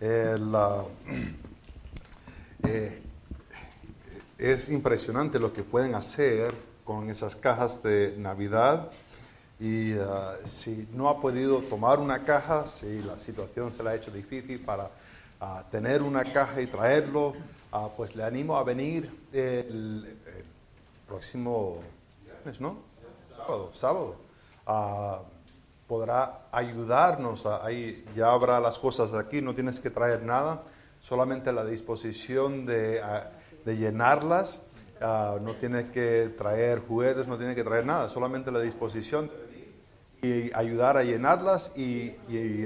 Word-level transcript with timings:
eh, 0.00 0.36
es 4.38 4.68
impresionante 4.68 5.38
lo 5.38 5.52
que 5.52 5.62
pueden 5.62 5.94
hacer 5.94 6.54
con 6.84 7.10
esas 7.10 7.36
cajas 7.36 7.82
de 7.82 8.14
Navidad. 8.18 8.90
Y 9.58 9.92
ah, 9.94 10.34
si 10.44 10.86
no 10.92 11.08
ha 11.08 11.20
podido 11.20 11.62
tomar 11.62 11.98
una 11.98 12.24
caja, 12.24 12.66
si 12.66 13.02
la 13.02 13.18
situación 13.18 13.72
se 13.72 13.82
le 13.82 13.90
ha 13.90 13.94
hecho 13.94 14.10
difícil 14.10 14.60
para 14.60 14.90
ah, 15.40 15.64
tener 15.70 16.02
una 16.02 16.24
caja 16.24 16.60
y 16.60 16.66
traerlo, 16.66 17.34
ah, 17.72 17.88
pues 17.96 18.14
le 18.14 18.22
animo 18.22 18.56
a 18.56 18.64
venir 18.64 19.10
el, 19.32 20.16
próximo 21.08 21.82
viernes, 22.24 22.60
¿no? 22.60 22.78
Sábado, 23.34 23.70
sábado. 23.72 24.16
Podrá 25.86 26.46
ayudarnos, 26.52 27.46
ahí 27.46 28.04
ya 28.16 28.32
habrá 28.32 28.60
las 28.60 28.78
cosas 28.78 29.12
aquí, 29.14 29.40
no 29.40 29.54
tienes 29.54 29.80
que 29.80 29.90
traer 29.90 30.22
nada, 30.22 30.62
solamente 31.00 31.52
la 31.52 31.64
disposición 31.64 32.66
de, 32.66 33.00
de 33.64 33.76
llenarlas 33.76 34.60
Ah, 35.00 35.38
no 35.42 35.54
tiene 35.54 35.90
que 35.90 36.34
traer 36.38 36.80
juguetes, 36.80 37.26
no 37.26 37.36
tiene 37.36 37.54
que 37.54 37.62
traer 37.62 37.84
nada, 37.84 38.08
solamente 38.08 38.50
la 38.50 38.60
disposición 38.60 39.30
y 40.22 40.50
ayudar 40.54 40.96
a 40.96 41.02
llenarlas 41.02 41.76
y, 41.76 42.16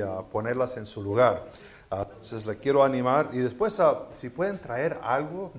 a 0.01 0.23
ponerlas 0.23 0.77
en 0.77 0.87
su 0.87 1.03
lugar. 1.03 1.49
Ah, 1.91 2.07
entonces 2.09 2.47
le 2.47 2.59
quiero 2.59 2.85
animar 2.85 3.31
y 3.33 3.39
después 3.39 3.81
si 4.13 4.31
pueden 4.31 4.61
traer 4.61 4.99
algo, 5.03 5.53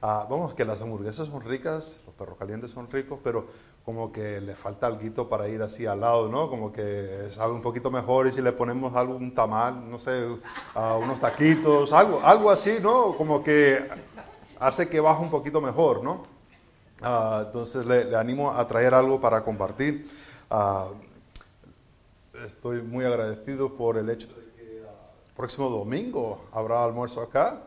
vamos 0.00 0.54
que 0.54 0.64
las 0.64 0.80
hamburguesas 0.80 1.28
son 1.28 1.42
ricas, 1.42 1.98
los 2.06 2.14
perros 2.14 2.38
calientes 2.38 2.70
son 2.70 2.90
ricos, 2.90 3.20
pero 3.22 3.46
como 3.88 4.12
que 4.12 4.38
le 4.42 4.54
falta 4.54 4.86
algo 4.86 5.30
para 5.30 5.48
ir 5.48 5.62
así 5.62 5.86
al 5.86 6.00
lado, 6.00 6.28
¿no? 6.28 6.50
Como 6.50 6.70
que 6.70 7.28
sabe 7.30 7.54
un 7.54 7.62
poquito 7.62 7.90
mejor 7.90 8.26
y 8.26 8.32
si 8.32 8.42
le 8.42 8.52
ponemos 8.52 8.94
algo, 8.94 9.16
un 9.16 9.34
tamal, 9.34 9.90
no 9.90 9.98
sé, 9.98 10.26
unos 10.74 11.18
taquitos, 11.18 11.90
algo, 11.94 12.20
algo 12.22 12.50
así, 12.50 12.80
¿no? 12.82 13.14
Como 13.14 13.42
que 13.42 13.88
hace 14.60 14.90
que 14.90 15.00
baje 15.00 15.22
un 15.22 15.30
poquito 15.30 15.62
mejor, 15.62 16.04
¿no? 16.04 16.26
Ah, 17.00 17.44
entonces 17.46 17.86
le, 17.86 18.14
animo 18.14 18.52
a 18.52 18.68
traer 18.68 18.92
algo 18.92 19.22
para 19.22 19.42
compartir. 19.42 20.06
Ah, 20.50 20.88
estoy 22.44 22.82
muy 22.82 23.06
agradecido 23.06 23.74
por 23.74 23.96
el 23.96 24.10
hecho 24.10 24.28
de 24.28 24.52
que 24.54 24.78
el 24.80 24.86
ah, 24.86 24.92
próximo 25.34 25.70
domingo 25.70 26.44
habrá 26.52 26.84
almuerzo 26.84 27.22
acá. 27.22 27.62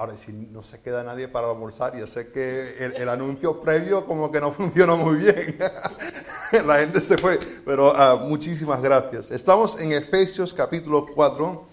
Ahora, 0.00 0.16
si 0.16 0.32
no 0.32 0.62
se 0.62 0.80
queda 0.80 1.04
nadie 1.04 1.28
para 1.28 1.50
almorzar, 1.50 1.94
ya 1.94 2.06
sé 2.06 2.32
que 2.32 2.86
el, 2.96 3.06
anuncio 3.10 3.60
previo 3.60 4.06
como 4.06 4.32
que 4.32 4.40
no 4.40 4.50
funcionó 4.60 4.96
muy 4.96 5.16
bien. 5.16 5.58
La 6.66 6.78
gente 6.78 7.02
se 7.02 7.18
fue, 7.18 7.38
pero 7.66 7.94
muchísimas 8.20 8.80
gracias. 8.80 9.30
Estamos 9.30 9.78
en 9.78 9.92
Efesios 9.92 10.54
capítulo 10.54 11.04
4 11.14 11.64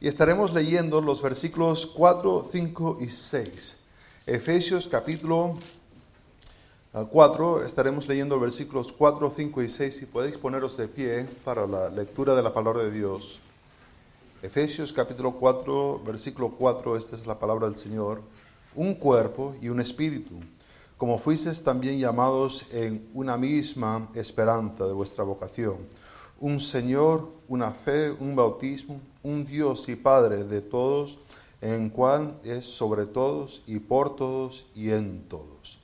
y 0.00 0.06
estaremos 0.06 0.52
leyendo 0.52 1.00
los 1.00 1.20
versículos 1.20 1.84
4, 1.84 2.48
5 2.52 2.98
y 3.00 3.10
6. 3.10 3.80
Efesios 4.26 4.86
capítulo 4.86 5.56
4, 7.10 7.56
ah, 7.56 7.66
estaremos 7.66 8.06
leyendo 8.06 8.38
versículos 8.38 8.92
4, 8.92 9.32
5 9.36 9.62
y 9.62 9.68
6. 9.68 9.96
Si 9.96 10.06
podéis 10.06 10.38
poneros 10.38 10.76
de 10.76 10.86
pie 10.86 11.26
para 11.44 11.66
la 11.66 11.90
lectura 11.90 12.36
de 12.36 12.42
la 12.44 12.54
palabra 12.54 12.84
de 12.84 12.92
Dios. 12.92 13.40
Efesios 14.44 14.92
capítulo 14.92 15.32
4, 15.32 16.02
versículo 16.04 16.50
4, 16.50 16.98
esta 16.98 17.16
es 17.16 17.26
la 17.26 17.38
palabra 17.38 17.66
del 17.66 17.78
Señor. 17.78 18.20
Un 18.76 18.94
cuerpo 18.94 19.56
y 19.62 19.70
un 19.70 19.80
espíritu, 19.80 20.34
como 20.98 21.16
fuisteis 21.16 21.62
también 21.62 21.98
llamados 21.98 22.66
en 22.74 23.08
una 23.14 23.38
misma 23.38 24.10
esperanza 24.14 24.86
de 24.86 24.92
vuestra 24.92 25.24
vocación. 25.24 25.78
Un 26.40 26.60
Señor, 26.60 27.30
una 27.48 27.70
fe, 27.70 28.10
un 28.10 28.36
bautismo 28.36 29.00
un 29.22 29.46
Dios 29.46 29.88
y 29.88 29.96
Padre 29.96 30.44
de 30.44 30.60
todos, 30.60 31.20
en 31.62 31.88
cual 31.88 32.38
es 32.44 32.66
sobre 32.66 33.06
todos 33.06 33.62
y 33.66 33.78
por 33.78 34.14
todos 34.14 34.66
y 34.74 34.90
en 34.90 35.26
todos. 35.26 35.78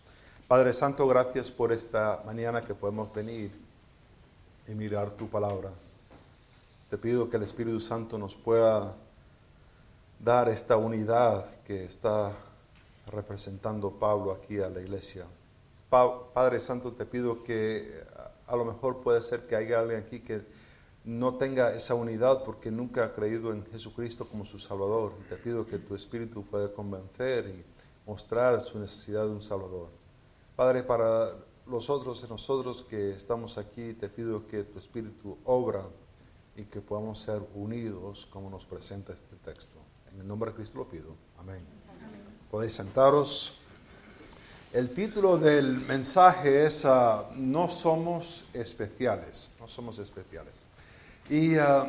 Padre 0.48 0.74
Santo, 0.74 1.08
gracias 1.08 1.51
por 1.51 1.73
esta 1.73 2.23
mañana 2.27 2.61
que 2.61 2.74
podemos 2.74 3.11
venir 3.14 3.51
y 4.68 4.73
mirar 4.73 5.13
tu 5.13 5.29
palabra. 5.29 5.70
Te 6.90 6.98
pido 6.98 7.30
que 7.30 7.36
el 7.36 7.45
Espíritu 7.45 7.78
Santo 7.78 8.18
nos 8.18 8.34
pueda 8.34 8.96
dar 10.18 10.48
esta 10.48 10.77
unidad 10.77 11.46
que 11.62 11.84
está 11.84 12.33
representando 13.12 13.92
Pablo 13.92 14.33
aquí 14.33 14.58
a 14.58 14.68
la 14.68 14.80
iglesia. 14.80 15.24
Padre 15.89 16.58
Santo, 16.58 16.92
te 16.92 17.06
pido 17.06 17.45
que 17.45 18.05
a 18.45 18.56
lo 18.56 18.64
mejor 18.64 19.02
puede 19.02 19.23
ser 19.23 19.46
que 19.46 19.55
haya 19.55 19.78
alguien 19.78 20.01
aquí 20.01 20.18
que 20.18 20.45
no 21.05 21.36
tenga 21.36 21.73
esa 21.77 21.95
unidad 21.95 22.42
porque 22.42 22.73
nunca 22.73 23.05
ha 23.05 23.14
creído 23.14 23.52
en 23.52 23.64
Jesucristo 23.67 24.27
como 24.28 24.45
su 24.45 24.58
Salvador. 24.58 25.12
Te 25.28 25.36
pido 25.36 25.64
que 25.64 25.78
tu 25.78 25.95
Espíritu 25.95 26.45
pueda 26.45 26.72
convencer 26.72 27.46
y 27.46 27.64
mostrar 28.05 28.62
su 28.62 28.80
necesidad 28.80 29.27
de 29.27 29.30
un 29.30 29.42
Salvador. 29.42 29.90
Padre, 30.57 30.83
para 30.83 31.36
los 31.68 31.89
otros 31.89 32.20
de 32.20 32.27
nosotros 32.27 32.83
que 32.83 33.12
estamos 33.12 33.58
aquí, 33.58 33.95
te 33.95 34.08
pido 34.08 34.45
que 34.48 34.64
tu 34.64 34.80
Espíritu 34.80 35.39
obra 35.45 35.84
y 36.56 36.64
que 36.64 36.80
podamos 36.80 37.20
ser 37.20 37.42
unidos 37.55 38.27
como 38.30 38.50
nos 38.50 38.64
presenta 38.64 39.12
este 39.12 39.36
texto. 39.36 39.77
En 40.12 40.20
el 40.20 40.28
nombre 40.28 40.50
de 40.50 40.56
Cristo 40.56 40.78
lo 40.78 40.88
pido. 40.88 41.14
Amén. 41.38 41.62
Podéis 42.50 42.74
sentaros. 42.74 43.56
El 44.72 44.90
título 44.90 45.39
del 45.39 45.78
mensaje 45.78 46.66
es 46.66 46.84
ah, 46.84 47.30
No 47.36 47.68
somos 47.68 48.46
especiales. 48.52 49.52
No 49.58 49.66
somos 49.68 49.98
especiales. 49.98 50.55
Ah, 51.58 51.89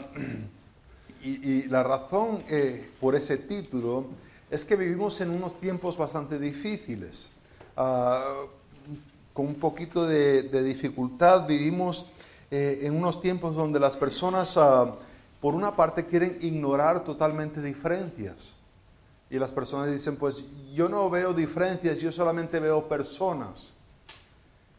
y, 1.23 1.63
la 1.63 1.83
razón 1.83 2.43
eh, 2.49 2.91
por 2.99 3.15
ese 3.15 3.37
título 3.37 4.05
es 4.49 4.65
que 4.65 4.75
vivimos 4.75 5.21
en 5.21 5.31
unos 5.31 5.59
tiempos 5.59 5.97
bastante 5.97 6.37
difíciles. 6.37 7.31
Ah, 7.75 8.45
con 9.33 9.47
un 9.47 9.55
poquito 9.55 10.05
de, 10.05 10.43
dificultad 10.63 11.47
vivimos 11.47 12.07
eh, 12.51 12.79
en 12.83 12.95
unos 12.95 13.21
tiempos 13.21 13.55
donde 13.55 13.79
las 13.79 13.97
personas, 13.97 14.57
ah, 14.57 14.95
por 15.39 15.55
una 15.55 15.75
parte, 15.75 16.05
quieren 16.05 16.37
ignorar 16.41 17.03
totalmente 17.03 17.61
diferencias. 17.61 18.53
Y 19.29 19.39
las 19.39 19.51
personas 19.51 19.91
dicen, 19.91 20.17
pues 20.17 20.45
yo 20.73 20.89
no 20.89 21.09
veo 21.09 21.33
diferencias, 21.33 21.99
yo 21.99 22.11
solamente 22.11 22.59
veo 22.59 22.87
personas. 22.87 23.77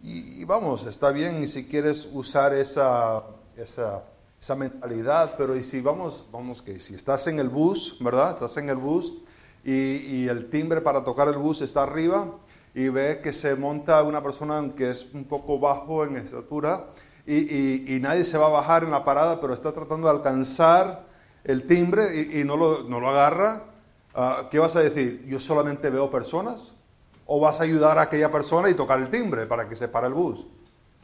Y, 0.03 0.43
y 0.43 0.45
vamos, 0.45 0.87
está 0.87 1.11
bien 1.11 1.47
si 1.49 1.65
quieres 1.65 2.09
usar 2.13 2.55
esa, 2.55 3.25
esa 3.57 4.05
esa 4.43 4.57
mentalidad, 4.57 5.37
pero 5.39 5.55
y 5.55 5.63
si 5.63 5.81
vamos, 5.81 6.25
vamos 6.33 6.63
que 6.63 6.81
si 6.81 6.97
estás 6.97 7.29
en 7.29 7.39
el 7.39 7.49
bus, 7.49 7.99
¿verdad? 8.01 8.33
Estás 8.33 8.57
en 8.57 8.71
el 8.71 8.77
bus 8.77 9.15
y, 9.65 10.27
el 10.27 10.51
timbre 10.51 10.81
para 10.81 11.05
tocar 11.05 11.29
el 11.29 11.37
bus 11.37 11.61
está 11.61 11.85
arriba 11.85 12.27
y 12.75 12.89
ve 12.89 13.21
que 13.23 13.33
se 13.33 13.55
monta 13.55 14.03
una 14.03 14.21
persona 14.21 14.73
que 14.77 14.91
es 14.91 15.15
un 15.15 15.27
poco 15.27 15.61
bajo 15.61 16.05
en 16.05 16.17
estatura 16.17 16.87
y, 17.27 17.99
nadie 18.01 18.25
se 18.25 18.39
va 18.39 18.47
a 18.47 18.51
bajar 18.51 18.85
en 18.85 18.91
la 18.91 19.05
parada, 19.05 19.41
pero 19.41 19.55
está 19.55 19.73
tratando 19.73 20.09
de 20.09 20.15
alcanzar 20.15 21.07
el 21.45 21.67
timbre 21.67 22.05
y, 22.21 22.45
no, 22.45 22.57
lo, 22.57 22.83
no, 22.85 23.01
lo, 23.01 23.09
agarra, 23.09 23.65
ah, 24.15 24.49
¿qué 24.51 24.59
vas 24.59 24.77
a 24.77 24.81
decir? 24.81 25.25
¿Yo 25.27 25.39
solamente 25.41 25.91
veo 25.91 26.11
personas? 26.11 26.73
¿O 27.27 27.41
vas 27.41 27.61
a 27.61 27.65
ayudar 27.65 27.99
a 27.99 28.03
aquella 28.03 28.31
persona 28.31 28.69
y 28.69 28.75
tocar 28.75 29.01
el 29.01 29.11
timbre 29.11 29.47
para 29.47 29.69
que 29.69 29.77
se 29.77 29.89
pare 29.89 30.09
el 30.09 30.15
bus? 30.15 30.47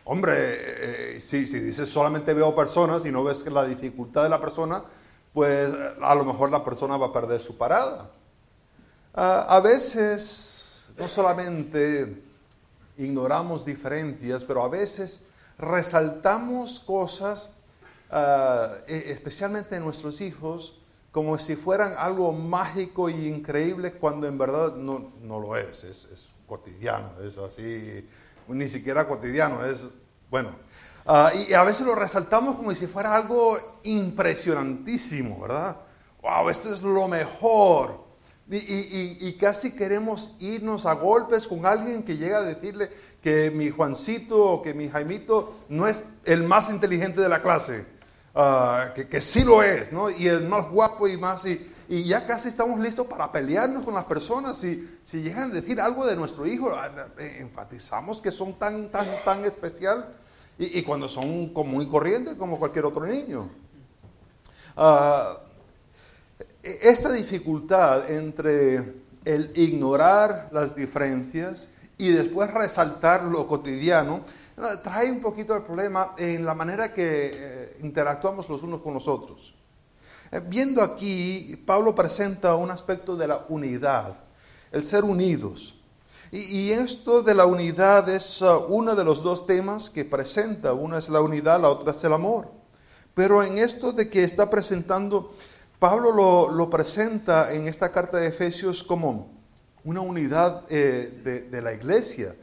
Hombre, 0.05 0.35
eh, 0.37 1.21
si, 1.21 1.45
dices 1.45 1.89
solamente 1.89 2.33
veo 2.35 2.55
personas 2.55 3.05
y 3.05 3.13
no 3.13 3.23
ves 3.23 3.45
la 3.47 3.65
dificultad 3.65 4.23
de 4.23 4.29
la 4.29 4.41
persona, 4.41 4.83
pues 5.33 5.73
a 6.01 6.15
lo 6.15 6.25
mejor 6.25 6.51
la 6.51 6.65
persona 6.65 6.97
va 6.97 7.09
a 7.09 7.13
perder 7.13 7.41
su 7.41 7.57
parada. 7.57 8.11
Ah, 9.15 9.47
a 9.49 9.61
veces 9.61 10.93
no 10.97 11.07
solamente 11.09 12.23
ignoramos 12.97 13.65
diferencias, 13.65 14.45
pero 14.45 14.65
a 14.65 14.69
veces 14.69 15.28
resaltamos 15.59 16.81
cosas, 16.81 17.57
e, 18.87 19.05
especialmente 19.09 19.77
en 19.77 19.85
nuestros 19.85 20.21
hijos, 20.21 20.81
como 21.13 21.39
si 21.39 21.57
fueran 21.57 21.95
algo 21.99 22.33
mágico 22.33 23.11
y 23.11 23.29
increíble 23.29 23.93
cuando 23.93 24.27
en 24.27 24.39
verdad 24.39 24.75
no, 24.75 25.13
lo 25.23 25.57
es, 25.57 25.85
es, 25.85 26.09
es 26.13 26.29
cotidiano, 26.47 27.11
es 27.23 27.37
así 27.39 28.07
ni 28.49 28.69
siquiera 28.69 29.07
cotidiano, 29.07 29.65
es, 29.65 29.85
bueno, 30.31 30.51
ah, 31.07 31.31
y 31.49 31.53
a 31.53 31.63
veces 31.63 31.87
lo 31.87 31.95
resaltamos 31.95 32.57
como 32.57 32.73
si 32.75 32.87
fuera 32.87 33.15
algo 33.15 33.59
impresionantísimo, 33.85 35.41
¿verdad? 35.41 35.77
¡Wow! 36.23 36.49
Esto 36.49 36.73
es 36.73 36.83
lo 36.83 37.07
mejor. 37.09 38.08
Y, 38.51 39.37
casi 39.39 39.73
queremos 39.73 40.37
irnos 40.41 40.87
a 40.87 40.95
golpes 40.95 41.47
con 41.47 41.67
alguien 41.67 42.03
que 42.03 42.17
llega 42.17 42.39
a 42.39 42.43
decirle 42.43 42.91
que 43.23 43.51
mi 43.51 43.71
Juancito 43.71 44.43
o 44.43 44.63
que 44.63 44.73
mi 44.73 44.89
Jaimito 44.89 45.65
no 45.69 45.87
es 45.87 46.07
el 46.25 46.45
más 46.45 46.71
inteligente 46.71 47.21
de 47.21 47.29
la 47.29 47.43
clase, 47.43 47.85
ah, 48.35 48.95
que, 48.95 49.21
sí 49.21 49.45
lo 49.45 49.63
es. 49.63 49.91
Y 50.19 50.29
el 50.29 50.49
más 50.49 50.71
guapo 50.71 51.07
y 51.09 51.17
más... 51.17 51.45
Y, 51.45 51.75
y 51.91 52.05
ya 52.05 52.27
casi 52.27 52.49
estamos 52.49 52.79
listos 52.81 53.07
para 53.07 53.33
pelearnos 53.33 53.83
con 53.83 53.95
las 53.95 54.05
personas. 54.05 54.59
Si, 54.59 54.99
si 55.05 55.23
llegan 55.23 55.51
a 55.51 55.55
decir 55.55 55.81
algo 55.81 56.07
de 56.07 56.17
nuestro 56.17 56.47
hijo, 56.47 56.71
ah, 56.71 56.91
eh, 57.19 57.39
enfatizamos 57.41 58.21
que 58.21 58.31
son 58.31 58.59
tan, 58.59 58.91
tan, 58.91 59.07
tan 59.25 59.45
especial 59.47 60.15
y, 60.59 60.83
cuando 60.83 61.09
son 61.09 61.53
como 61.53 61.73
muy 61.73 61.89
corrientes 61.89 62.35
como 62.35 62.59
cualquier 62.59 62.85
otro 62.85 63.07
niño. 63.07 63.49
Ah, 64.77 65.39
esta 66.83 67.13
dificultad 67.13 68.11
entre 68.11 68.95
el 69.25 69.53
ignorar 69.55 70.49
las 70.53 70.75
diferencias 70.75 71.69
y 71.99 72.11
después 72.11 72.53
resaltar 72.53 73.25
lo 73.25 73.47
cotidiano, 73.47 74.21
trae 74.83 75.11
un 75.11 75.21
poquito 75.21 75.57
el 75.57 75.63
problema 75.63 76.15
en 76.17 76.45
la 76.45 76.55
manera 76.55 76.93
que 76.93 77.31
eh, 77.35 77.77
interactuamos 77.83 78.49
los 78.49 78.63
unos 78.63 78.81
con 78.83 78.95
los 78.95 79.09
otros. 79.09 79.55
Eh, 80.31 80.41
viendo 80.47 80.83
aquí, 80.83 81.63
Pablo 81.67 81.95
presenta 81.95 82.55
un 82.55 82.71
aspecto 82.71 83.17
de 83.17 83.29
la 83.29 83.45
unidad, 83.49 84.15
el 84.73 84.85
ser 84.85 85.05
unidos. 85.05 85.75
Y, 86.31 86.73
esto 86.73 87.23
de 87.23 87.35
la 87.35 87.47
unidad 87.47 88.07
es 88.11 88.43
uh, 88.43 88.67
uno 88.69 88.95
de 88.95 89.03
los 89.03 89.23
dos 89.23 89.47
temas 89.47 89.89
que 89.89 90.05
presenta. 90.05 90.75
Una 90.75 90.99
es 90.99 91.09
la 91.09 91.23
unidad, 91.23 91.59
la 91.59 91.71
otra 91.71 91.93
es 91.93 92.05
el 92.05 92.13
amor. 92.13 92.51
Pero 93.15 93.43
en 93.43 93.57
esto 93.57 93.93
de 93.93 94.11
que 94.11 94.25
está 94.25 94.51
presentando, 94.51 95.33
Pablo 95.79 96.51
lo, 96.51 96.71
presenta 96.71 97.53
en 97.53 97.69
esta 97.69 97.93
carta 97.93 98.19
de 98.19 98.29
Efesios 98.29 98.83
como 98.83 99.31
una 99.85 100.01
unidad 100.01 100.65
eh, 100.69 101.47
de, 101.51 101.63
la 101.63 101.73
iglesia. 101.73 102.35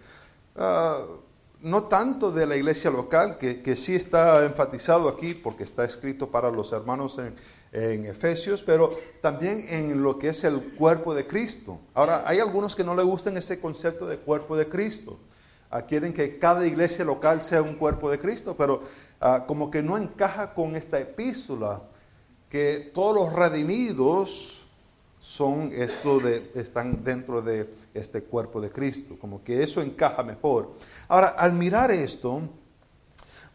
Uh, 0.55 1.19
no 1.61 1.83
tanto 1.83 2.31
de 2.31 2.45
la 2.45 2.55
iglesia 2.55 2.91
local, 2.91 3.37
que, 3.37 3.61
que, 3.61 3.75
sí 3.75 3.95
está 3.95 4.45
enfatizado 4.45 5.09
aquí 5.09 5.33
porque 5.33 5.63
está 5.63 5.83
escrito 5.83 6.29
para 6.29 6.49
los 6.49 6.71
hermanos 6.71 7.17
en, 7.17 7.35
en 7.73 8.05
Efesios, 8.05 8.63
pero 8.63 8.97
también 9.21 9.65
en 9.67 10.01
lo 10.01 10.17
que 10.17 10.29
es 10.29 10.43
el 10.45 10.73
cuerpo 10.75 11.13
de 11.13 11.27
Cristo. 11.27 11.81
Ahora, 11.93 12.23
hay 12.25 12.39
algunos 12.39 12.75
que 12.75 12.83
no 12.83 12.95
le 12.95 13.03
gustan 13.03 13.35
ese 13.35 13.59
concepto 13.59 14.07
de 14.07 14.17
cuerpo 14.17 14.55
de 14.55 14.69
Cristo. 14.69 15.19
Ah, 15.69 15.81
quieren 15.81 16.13
que 16.13 16.39
cada 16.39 16.65
iglesia 16.65 17.03
local 17.03 17.41
sea 17.41 17.61
un 17.61 17.75
cuerpo 17.75 18.09
de 18.09 18.19
Cristo, 18.19 18.55
pero 18.57 18.81
ah, 19.19 19.43
como 19.45 19.69
que 19.69 19.83
no 19.83 19.97
encaja 19.97 20.53
con 20.53 20.75
esta 20.75 20.99
epístola, 20.99 21.81
que 22.55 22.89
todos 22.93 23.13
los 23.13 23.33
redimidos 23.33 24.65
son 25.19 25.71
esto 25.73 26.21
de, 26.21 26.53
están 26.55 27.03
dentro 27.03 27.41
de 27.41 27.69
este 27.93 28.23
cuerpo 28.23 28.61
de 28.61 28.71
Cristo, 28.71 29.17
como 29.19 29.43
que 29.43 29.61
eso 29.61 29.81
encaja 29.81 30.23
mejor. 30.23 30.71
Ahora, 31.09 31.35
al 31.37 31.51
mirar 31.51 31.91
esto, 31.91 32.43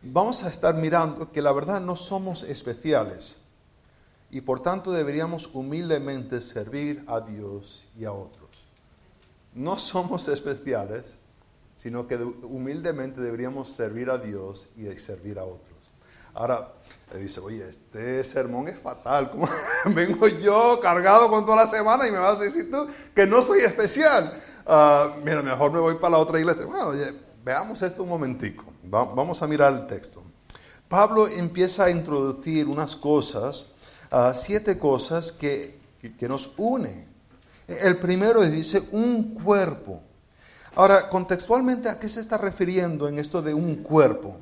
vamos 0.03 0.45
a 0.45 0.51
estar 0.51 0.75
mirando 0.75 1.33
que 1.33 1.41
la 1.41 1.51
verdad 1.51 1.81
no 1.81 1.97
somos 1.97 2.43
especiales 2.43 3.41
y 4.31 4.43
por 4.43 4.61
tanto 4.61 4.93
deberíamos 4.93 5.49
humildemente 5.55 6.43
servir 6.43 7.03
a 7.07 7.23
Dios 7.23 7.89
y 7.99 8.05
a 8.05 8.13
otros. 8.13 8.51
No 9.55 9.79
somos 9.79 10.29
especiales, 10.29 11.17
sino 11.75 12.07
que 12.07 12.17
humildemente 12.17 13.23
deberíamos 13.23 13.71
servir 13.71 14.11
a 14.11 14.19
Dios 14.19 14.69
y 14.77 14.85
servir 14.99 15.39
a 15.39 15.45
otros. 15.45 15.71
Ahora, 16.35 16.75
le 17.13 17.19
dice, 17.19 17.41
oye, 17.41 17.69
este 17.69 18.23
sermón 18.25 18.69
es 18.69 18.79
fatal, 18.79 19.31
¿cómo 19.31 19.49
vengo 19.87 20.29
yo 20.29 20.79
cargado 20.81 21.29
con 21.29 21.45
toda 21.45 21.65
la 21.65 21.67
semana 21.67 22.07
y 22.07 22.13
me 22.13 22.19
vas 22.19 22.39
a 22.39 22.45
decir 22.45 22.71
tú 22.71 22.87
que 23.15 23.27
no 23.27 23.43
soy 23.43 23.61
especial? 23.61 24.41
Ah, 24.67 25.15
mira, 25.25 25.43
mejor 25.43 25.73
me 25.73 25.81
voy 25.81 25.97
para 25.97 26.13
la 26.13 26.19
otra 26.19 26.39
iglesia. 26.39 26.67
Bueno, 26.67 26.89
oye, 26.89 27.13
veamos 27.45 27.83
esto 27.83 28.03
un 28.03 28.09
momentico, 28.09 28.65
vamos 28.85 29.43
a 29.43 29.47
mirar 29.47 29.73
el 29.73 29.87
texto. 29.87 30.23
Pablo 30.89 31.29
empieza 31.29 31.85
a 31.85 31.91
introducir 31.91 32.67
unas 32.67 32.97
cosas 32.97 33.75
siete 34.35 34.79
cosas 34.79 35.33
que, 35.33 35.79
nos 36.23 36.53
une. 36.57 37.09
El 37.69 37.97
primero 37.99 38.43
dice 38.43 38.83
un 38.93 39.35
cuerpo. 39.35 40.03
Ahora, 40.75 41.09
contextualmente, 41.09 41.89
¿a 41.89 41.99
qué 41.99 42.09
se 42.09 42.21
está 42.21 42.39
refiriendo 42.39 43.09
en 43.09 43.19
esto 43.19 43.43
de 43.43 43.55
un 43.55 43.77
cuerpo? 43.77 44.39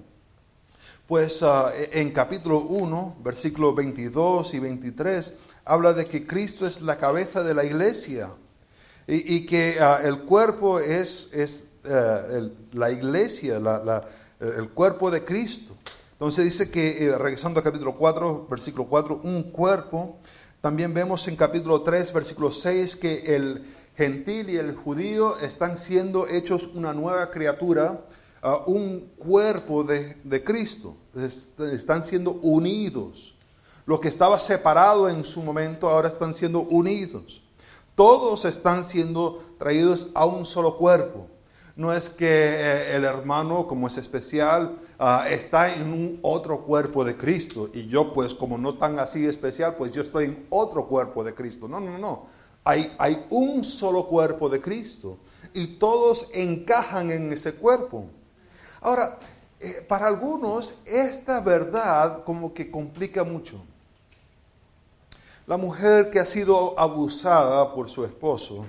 Pues 1.09 1.43
ah, 1.43 1.73
en 1.93 2.11
capítulo 2.11 2.61
1, 2.61 3.17
versículos 3.25 3.75
22 3.75 4.53
y 4.53 4.59
23, 4.59 5.35
habla 5.65 5.95
de 5.95 6.05
que 6.05 6.27
Cristo 6.27 6.67
es 6.67 6.83
la 6.83 6.99
cabeza 6.99 7.43
de 7.43 7.55
la 7.55 7.65
iglesia 7.65 8.29
y, 9.07 9.47
que 9.47 9.79
ah, 9.81 10.01
el 10.05 10.19
cuerpo 10.25 10.79
es, 10.79 11.33
es 11.33 11.65
eh, 11.85 12.51
la 12.73 12.91
iglesia, 12.91 13.59
el 14.39 14.69
cuerpo 14.69 15.11
de 15.11 15.25
Cristo. 15.25 15.75
Entonces 16.13 16.45
dice 16.45 16.71
que, 16.71 17.07
eh, 17.07 17.17
regresando 17.17 17.61
al 17.61 17.65
capítulo 17.65 17.95
4, 17.95 18.47
versículo 18.51 18.85
4, 18.85 19.23
un 19.25 19.45
cuerpo. 19.45 20.19
También 20.61 20.93
vemos 20.93 21.27
en 21.27 21.37
capítulo 21.37 21.81
3, 21.81 22.13
versículo 22.13 22.53
6, 22.53 22.97
que 22.97 23.35
el 23.35 23.65
gentil 23.97 24.51
y 24.51 24.57
el 24.57 24.77
judío 24.77 25.39
están 25.39 25.79
siendo 25.79 26.29
hechos 26.29 26.69
una 26.75 26.93
nueva 26.93 27.31
criatura, 27.31 28.05
uh, 28.43 28.71
un 28.71 29.13
cuerpo 29.19 29.85
de, 29.85 30.17
de 30.25 30.45
Cristo. 30.45 30.97
Están 31.73 32.05
siendo 32.05 32.33
unidos. 32.43 33.35
Lo 33.87 34.01
que 34.01 34.09
estaba 34.09 34.39
separado 34.39 35.09
en 35.09 35.25
su 35.25 35.43
momento 35.43 35.89
ahora 35.89 36.09
están 36.09 36.35
siendo 36.35 36.61
unidos. 36.61 37.43
Todos 37.95 38.45
están 38.45 38.85
siendo 38.85 39.43
traídos 39.59 40.09
a 40.15 40.25
un 40.25 40.47
solo 40.47 40.77
cuerpo. 40.77 41.27
No 41.75 41.93
es 41.93 42.11
que 42.11 42.27
eh, 42.29 42.97
el 42.97 43.05
hermano, 43.05 43.67
como 43.67 43.87
es 43.87 43.97
especial, 43.99 44.79
ah, 44.99 45.27
está 45.31 45.73
en 45.73 45.93
un 45.93 46.19
otro 46.23 46.65
cuerpo 46.65 47.05
de 47.05 47.17
Cristo 47.17 47.71
y 47.73 47.87
yo 47.87 48.13
pues 48.13 48.35
como 48.35 48.59
no 48.59 48.75
tan 48.75 48.99
así 48.99 49.25
especial, 49.25 49.77
pues 49.77 49.93
yo 49.93 50.03
estoy 50.03 50.25
en 50.25 50.47
otro 50.51 50.87
cuerpo 50.87 51.23
de 51.23 51.35
Cristo. 51.35 51.69
No, 51.69 51.79
no, 51.79 51.97
no. 51.97 52.27
Hay, 52.65 52.93
hay 52.99 53.25
un 53.31 53.63
solo 53.63 54.07
cuerpo 54.07 54.49
de 54.49 54.61
Cristo 54.61 55.19
y 55.55 55.79
todos 55.79 56.29
encajan 56.35 57.13
en 57.13 57.33
ese 57.33 57.55
cuerpo. 57.55 58.07
Ahora, 58.81 59.19
eh, 59.61 59.85
para 59.89 60.07
algunos 60.07 60.75
esta 60.87 61.41
verdad 61.41 62.25
como 62.25 62.55
que 62.55 62.71
complica 62.71 63.25
mucho. 63.25 63.61
La 65.47 65.57
mujer 65.57 66.11
que 66.11 66.21
ha 66.21 66.27
sido 66.27 66.79
abusada 66.79 67.75
por 67.75 67.89
su 67.89 68.05
esposo, 68.05 68.67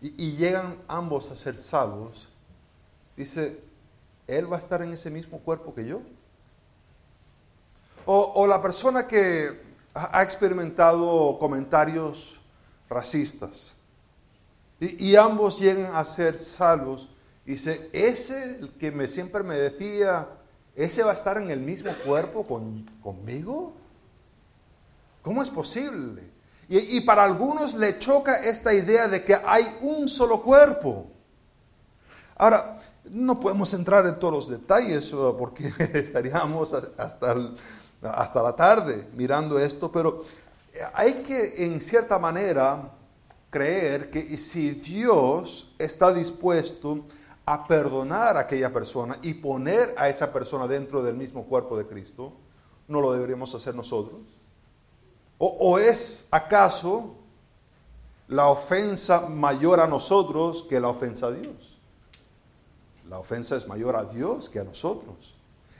y, 0.00 0.32
llegan 0.32 0.76
ambos 0.88 1.30
a 1.30 1.36
ser 1.36 1.58
salvos, 1.58 2.28
dice, 3.16 3.60
¿él 4.26 4.50
va 4.50 4.56
a 4.56 4.60
estar 4.60 4.82
en 4.82 4.92
ese 4.92 5.10
mismo 5.10 5.38
cuerpo 5.38 5.74
que 5.74 5.86
yo? 5.86 6.00
O, 8.04 8.46
la 8.46 8.62
persona 8.62 9.06
que 9.08 9.50
ha 9.94 10.22
experimentado 10.22 11.38
comentarios 11.40 12.40
racistas 12.88 13.74
y, 14.78 15.16
ambos 15.16 15.58
llegan 15.58 15.94
a 15.94 16.04
ser 16.04 16.38
salvos, 16.38 17.08
dice, 17.46 17.88
ese 17.92 18.60
que 18.78 18.90
me, 18.90 19.06
siempre 19.06 19.42
me 19.42 19.56
decía, 19.56 20.28
¿ese 20.74 21.02
va 21.02 21.12
a 21.12 21.14
estar 21.14 21.38
en 21.38 21.50
el 21.50 21.60
mismo 21.60 21.92
cuerpo 22.04 22.44
conmigo? 23.02 23.72
¿Cómo 25.22 25.42
es 25.42 25.48
posible? 25.48 26.22
Y, 26.68 27.00
para 27.02 27.22
algunos 27.22 27.74
le 27.74 27.98
choca 28.00 28.38
esta 28.38 28.74
idea 28.74 29.06
de 29.06 29.22
que 29.24 29.36
hay 29.36 29.64
un 29.82 30.08
solo 30.08 30.42
cuerpo. 30.42 31.06
Ahora, 32.36 32.80
no 33.04 33.38
podemos 33.38 33.72
entrar 33.72 34.04
en 34.06 34.18
todos 34.18 34.34
los 34.34 34.50
detalles 34.50 35.10
porque 35.38 35.72
estaríamos 35.94 36.72
hasta, 36.72 37.36
hasta 38.02 38.42
la 38.42 38.56
tarde 38.56 39.06
mirando 39.14 39.60
esto, 39.60 39.92
pero 39.92 40.24
hay 40.92 41.22
que 41.22 41.64
en 41.64 41.80
cierta 41.80 42.18
manera 42.18 42.90
creer 43.50 44.10
que 44.10 44.36
si 44.36 44.70
Dios 44.72 45.72
está 45.78 46.12
dispuesto 46.12 47.06
a 47.46 47.64
perdonar 47.66 48.36
a 48.36 48.40
aquella 48.40 48.72
persona 48.72 49.18
y 49.22 49.34
poner 49.34 49.94
a 49.96 50.08
esa 50.08 50.32
persona 50.32 50.66
dentro 50.66 51.02
del 51.02 51.14
mismo 51.14 51.44
cuerpo 51.44 51.78
de 51.78 51.86
Cristo, 51.86 52.32
¿no 52.88 53.00
lo 53.00 53.12
deberíamos 53.12 53.54
hacer 53.54 53.74
nosotros? 53.74 54.20
¿O, 55.38 55.78
es 55.78 56.28
acaso 56.30 57.14
la 58.26 58.48
ofensa 58.48 59.28
mayor 59.28 59.80
a 59.80 59.86
nosotros 59.86 60.64
que 60.68 60.80
la 60.80 60.88
ofensa 60.88 61.26
a 61.26 61.32
Dios? 61.32 61.78
La 63.08 63.18
ofensa 63.18 63.54
es 63.54 63.68
mayor 63.68 63.94
a 63.94 64.04
Dios 64.04 64.50
que 64.50 64.58
a 64.58 64.64
nosotros. 64.64 65.34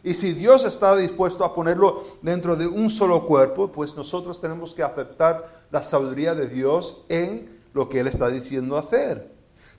Y 0.05 0.15
si 0.15 0.35
Dios 0.35 0.63
está 0.65 0.95
dispuesto 0.95 1.45
a 1.45 1.53
ponerlo 1.53 2.05
dentro 2.23 2.55
de 2.55 2.69
un 2.69 2.91
solo 2.91 3.27
cuerpo, 3.27 3.73
pues 3.73 3.97
nosotros 3.97 4.41
tenemos 4.41 4.73
que 4.73 4.85
aceptar 4.85 5.65
la 5.73 5.83
sabiduría 5.83 6.37
de 6.37 6.47
Dios 6.47 7.05
en 7.09 7.61
lo 7.73 7.89
que 7.89 8.01
Él 8.01 8.07
está 8.07 8.29
diciendo 8.29 8.77
hacer. 8.79 9.36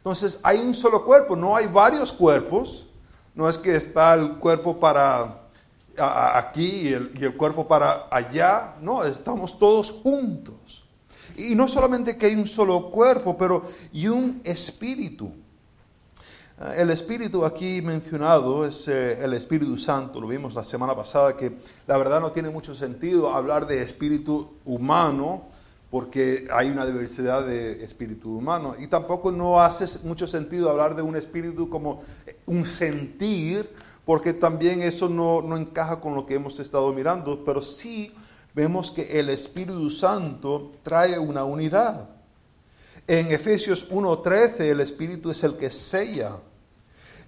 Entonces 0.07 0.39
hay 0.41 0.59
un 0.59 0.73
solo 0.73 1.03
cuerpo, 1.03 1.35
no 1.35 1.53
hay 1.53 1.67
varios 1.67 2.13
cuerpos. 2.13 2.85
No 3.35 3.49
es 3.49 3.57
que 3.57 3.75
está 3.75 4.13
el 4.13 4.37
cuerpo 4.37 4.79
para 4.79 5.41
aquí 5.97 6.87
y 6.87 6.93
el, 6.93 7.35
cuerpo 7.35 7.67
para 7.67 8.07
allá. 8.09 8.75
No, 8.81 9.03
estamos 9.03 9.59
todos 9.59 9.91
juntos. 9.91 10.85
Y 11.35 11.55
no 11.55 11.67
solamente 11.67 12.17
que 12.17 12.27
hay 12.27 12.35
un 12.35 12.47
solo 12.47 12.89
cuerpo, 12.89 13.37
pero 13.37 13.63
y 13.91 14.07
un 14.07 14.39
espíritu. 14.45 15.29
Ah, 16.57 16.73
el 16.77 16.89
espíritu 16.89 17.43
aquí 17.43 17.81
mencionado 17.81 18.65
es 18.65 18.87
eh, 18.87 19.21
el 19.21 19.33
Espíritu 19.33 19.77
Santo, 19.77 20.21
lo 20.21 20.27
vimos 20.27 20.53
la 20.53 20.63
semana 20.63 20.95
pasada, 20.95 21.35
que 21.35 21.57
la 21.85 21.97
verdad 21.97 22.21
no 22.21 22.31
tiene 22.31 22.49
mucho 22.49 22.73
sentido 22.73 23.35
hablar 23.35 23.67
de 23.67 23.81
espíritu 23.81 24.53
humano, 24.63 25.49
porque 25.89 26.47
hay 26.51 26.69
una 26.69 26.85
diversidad 26.85 27.45
de 27.45 27.83
espíritu 27.83 28.37
humano. 28.37 28.75
Y 28.77 28.87
tampoco 28.87 29.31
no 29.31 29.61
hace 29.61 29.85
mucho 30.05 30.27
sentido 30.27 30.69
hablar 30.69 30.95
de 30.95 31.01
un 31.01 31.15
espíritu 31.15 31.69
como 31.69 32.01
un 32.45 32.67
sentir, 32.67 33.69
porque 34.05 34.33
también 34.33 34.81
eso 34.81 35.07
no, 35.09 35.55
encaja 35.55 35.99
con 36.01 36.15
lo 36.15 36.25
que 36.25 36.35
hemos 36.35 36.59
estado 36.59 36.91
mirando, 36.93 37.43
pero 37.45 37.61
sí 37.61 38.13
vemos 38.53 38.91
que 38.91 39.19
el 39.19 39.29
Espíritu 39.29 39.89
Santo 39.89 40.71
trae 40.83 41.19
una 41.19 41.43
unidad. 41.43 42.09
En 43.05 43.31
Efesios 43.31 43.89
1.13 43.89 44.61
el 44.61 44.81
Espíritu 44.81 45.31
es 45.31 45.43
el 45.43 45.55
que 45.55 45.71
sella. 45.71 46.39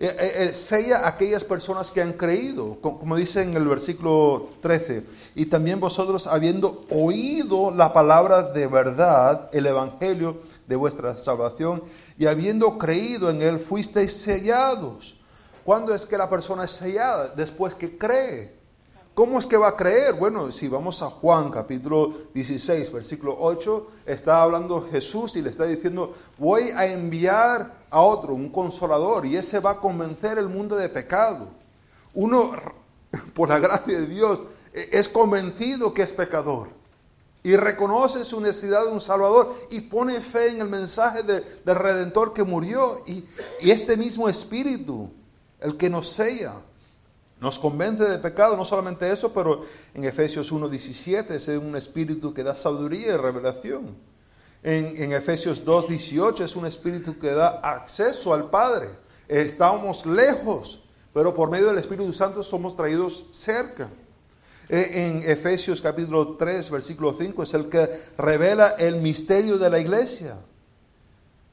Eh, 0.01 0.15
eh, 0.17 0.43
eh, 0.45 0.55
sella 0.55 1.05
aquellas 1.05 1.43
personas 1.43 1.91
que 1.91 2.01
han 2.01 2.13
creído, 2.13 2.79
como 2.79 3.17
dice 3.17 3.41
en 3.41 3.53
el 3.55 3.67
versículo 3.67 4.47
13. 4.61 5.03
Y 5.35 5.47
también 5.47 5.81
vosotros 5.81 6.25
habiendo 6.25 6.85
oído 6.89 7.69
la 7.69 7.91
palabra 7.91 8.43
de 8.43 8.65
verdad, 8.67 9.49
el 9.51 9.65
Evangelio 9.65 10.37
de 10.67 10.77
vuestra 10.77 11.17
salvación, 11.17 11.83
y 12.17 12.27
habiendo 12.27 12.77
creído 12.77 13.29
en 13.29 13.41
él, 13.41 13.59
fuisteis 13.59 14.13
sellados. 14.13 15.19
¿Cuándo 15.65 15.93
es 15.93 16.05
que 16.05 16.17
la 16.17 16.29
persona 16.29 16.63
es 16.63 16.71
sellada? 16.71 17.33
Después 17.35 17.75
que 17.75 17.97
cree. 17.97 18.58
¿Cómo 19.19 19.37
es 19.37 19.45
que 19.45 19.57
va 19.57 19.67
a 19.67 19.75
creer? 19.75 20.13
Bueno, 20.13 20.49
si 20.49 20.69
vamos 20.69 21.01
a 21.01 21.07
Juan 21.07 21.51
capítulo 21.51 22.13
16, 22.33 22.89
versículo 22.89 23.35
8, 23.37 23.87
está 24.05 24.41
hablando 24.41 24.87
Jesús 24.89 25.35
y 25.35 25.41
le 25.41 25.49
está 25.49 25.65
diciendo, 25.65 26.15
voy 26.37 26.69
a 26.69 26.85
enviar 26.85 27.83
a 27.89 27.99
otro, 27.99 28.33
un 28.33 28.47
consolador, 28.47 29.25
y 29.25 29.35
ese 29.35 29.59
va 29.59 29.71
a 29.71 29.79
convencer 29.81 30.37
el 30.37 30.47
mundo 30.47 30.77
de 30.77 30.87
pecado. 30.87 31.49
Uno, 32.13 32.53
por 33.33 33.49
la 33.49 33.59
gracia 33.59 33.99
de 33.99 34.07
Dios, 34.07 34.41
e, 34.73 34.87
es 34.93 35.09
convencido 35.09 35.93
que 35.93 36.03
es 36.03 36.13
pecador 36.13 36.69
y 37.43 37.57
reconoce 37.57 38.23
su 38.23 38.39
necesidad 38.39 38.85
de 38.85 38.93
un 38.93 39.01
Salvador 39.01 39.53
y 39.69 39.81
pone 39.81 40.21
fe 40.21 40.51
en 40.51 40.61
el 40.61 40.69
mensaje 40.69 41.23
del 41.23 41.43
Redentor 41.65 42.31
que 42.31 42.43
murió 42.43 43.03
y, 43.05 43.25
este 43.69 43.97
mismo 43.97 44.29
Espíritu, 44.29 45.11
el 45.59 45.75
que 45.75 45.89
nos 45.89 46.07
sella, 46.07 46.53
nos 47.39 47.57
convence 47.57 48.03
de 48.03 48.17
pecado, 48.17 48.57
no 48.57 48.65
solamente 48.65 49.09
eso, 49.11 49.31
pero 49.33 49.61
en 49.93 50.03
Efesios 50.03 50.51
1.17 50.51 51.31
es 51.31 51.47
un 51.49 51.75
espíritu 51.75 52.33
que 52.33 52.43
da 52.43 52.53
sabiduría 52.53 53.13
y 53.13 53.17
revelación. 53.17 53.95
En, 54.61 55.01
en 55.01 55.13
Efesios 55.13 55.63
2.18 55.63 56.41
es 56.41 56.55
un 56.55 56.65
espíritu 56.65 57.17
que 57.17 57.31
da 57.31 57.61
acceso 57.63 58.33
al 58.33 58.49
Padre. 58.49 58.89
Estábamos 59.27 60.05
lejos, 60.05 60.83
pero 61.13 61.33
por 61.33 61.49
medio 61.49 61.67
del 61.67 61.77
Espíritu 61.77 62.11
Santo 62.11 62.43
somos 62.43 62.75
traídos 62.75 63.27
cerca. 63.31 63.89
E, 64.67 65.05
en 65.05 65.23
Efesios 65.23 65.81
capítulo 65.81 66.35
3, 66.35 66.69
versículo 66.69 67.15
5 67.17 67.43
es 67.43 67.53
el 67.53 67.69
que 67.69 67.89
revela 68.17 68.75
el 68.77 68.97
misterio 68.97 69.57
de 69.57 69.69
la 69.69 69.79
iglesia. 69.79 70.37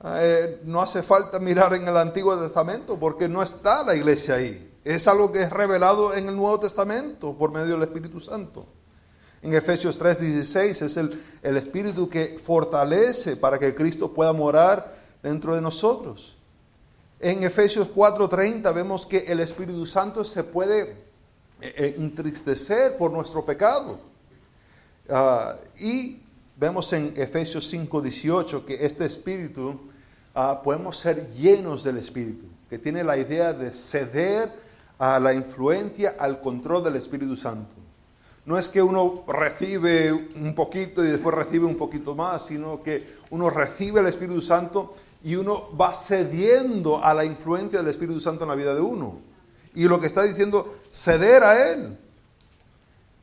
Eh, 0.05 0.61
no 0.64 0.83
hace 0.83 1.02
falta 1.02 1.38
mirar 1.38 1.75
en 1.75 1.88
el 1.88 1.97
Antiguo 1.97 2.37
Testamento 2.37 2.99
porque 2.99 3.28
no 3.28 3.43
está 3.43 3.85
la 3.85 3.95
iglesia 3.95 4.35
ahí. 4.35 4.73
Es 4.87 5.09
algo 5.09 5.33
que 5.33 5.40
es 5.40 5.50
revelado 5.50 6.14
en 6.14 6.28
el 6.28 6.37
Nuevo 6.37 6.61
Testamento 6.61 7.35
por 7.35 7.50
medio 7.50 7.73
del 7.73 7.83
Espíritu 7.83 8.21
Santo. 8.21 8.69
En 9.43 9.52
Efesios 9.52 9.99
3:16 9.99 10.83
es 10.83 10.97
el, 10.97 11.21
el 11.43 11.57
Espíritu 11.57 12.09
que 12.09 12.38
fortalece 12.40 13.35
para 13.35 13.59
que 13.59 13.75
Cristo 13.75 14.14
pueda 14.14 14.33
morar 14.33 14.95
dentro 15.25 15.57
de 15.57 15.61
nosotros. 15.61 16.37
En 17.19 17.43
Efesios 17.43 17.88
4:30 17.93 18.73
vemos 18.73 19.05
que 19.07 19.25
el 19.26 19.40
Espíritu 19.40 19.85
Santo 19.87 20.25
se 20.25 20.45
puede 20.45 20.83
eh, 20.83 20.95
eh, 21.61 21.95
entristecer 21.99 22.97
por 22.97 23.11
nuestro 23.11 23.45
pecado. 23.45 23.99
Ah, 25.09 25.57
y 25.81 26.23
vemos 26.55 26.93
en 26.93 27.12
Efesios 27.16 27.75
5:18 27.75 28.64
que 28.64 28.87
este 28.87 29.05
Espíritu 29.05 29.90
ah, 30.33 30.61
podemos 30.62 30.97
ser 30.97 31.28
llenos 31.33 31.83
del 31.83 31.97
Espíritu, 31.97 32.47
que 32.71 32.78
tiene 32.78 33.02
la 33.02 33.16
idea 33.16 33.52
de 33.52 33.73
ceder 33.73 34.66
a 34.99 35.21
la 35.21 35.33
influencia, 35.33 36.17
al 36.19 36.41
control 36.41 36.85
del 36.85 36.97
Espíritu 36.97 37.37
Santo. 37.37 37.75
No 38.45 38.57
es 38.59 38.69
que 38.69 38.81
uno 38.81 39.25
recibe 39.26 40.12
un 40.12 40.55
poquito 40.55 41.05
y 41.05 41.09
después 41.09 41.35
recibe 41.35 41.67
un 41.67 41.76
poquito 41.76 42.15
más, 42.15 42.47
sino 42.47 42.83
que 42.83 43.05
uno 43.31 43.50
recibe 43.50 44.00
el 44.00 44.07
Espíritu 44.07 44.41
Santo 44.41 44.95
y 45.25 45.35
uno 45.35 45.76
va 45.76 45.93
cediendo 45.93 47.05
a 47.05 47.12
la 47.12 47.25
influencia 47.25 47.81
del 47.81 47.88
Espíritu 47.88 48.21
Santo 48.21 48.45
en 48.45 48.50
la 48.50 48.55
vida 48.55 48.75
de 48.75 48.81
uno. 48.81 49.19
Y 49.75 49.88
lo 49.88 49.99
que 49.99 50.07
está 50.07 50.23
diciendo, 50.23 50.79
ceder 50.93 51.43
a 51.43 51.73
Él. 51.73 51.99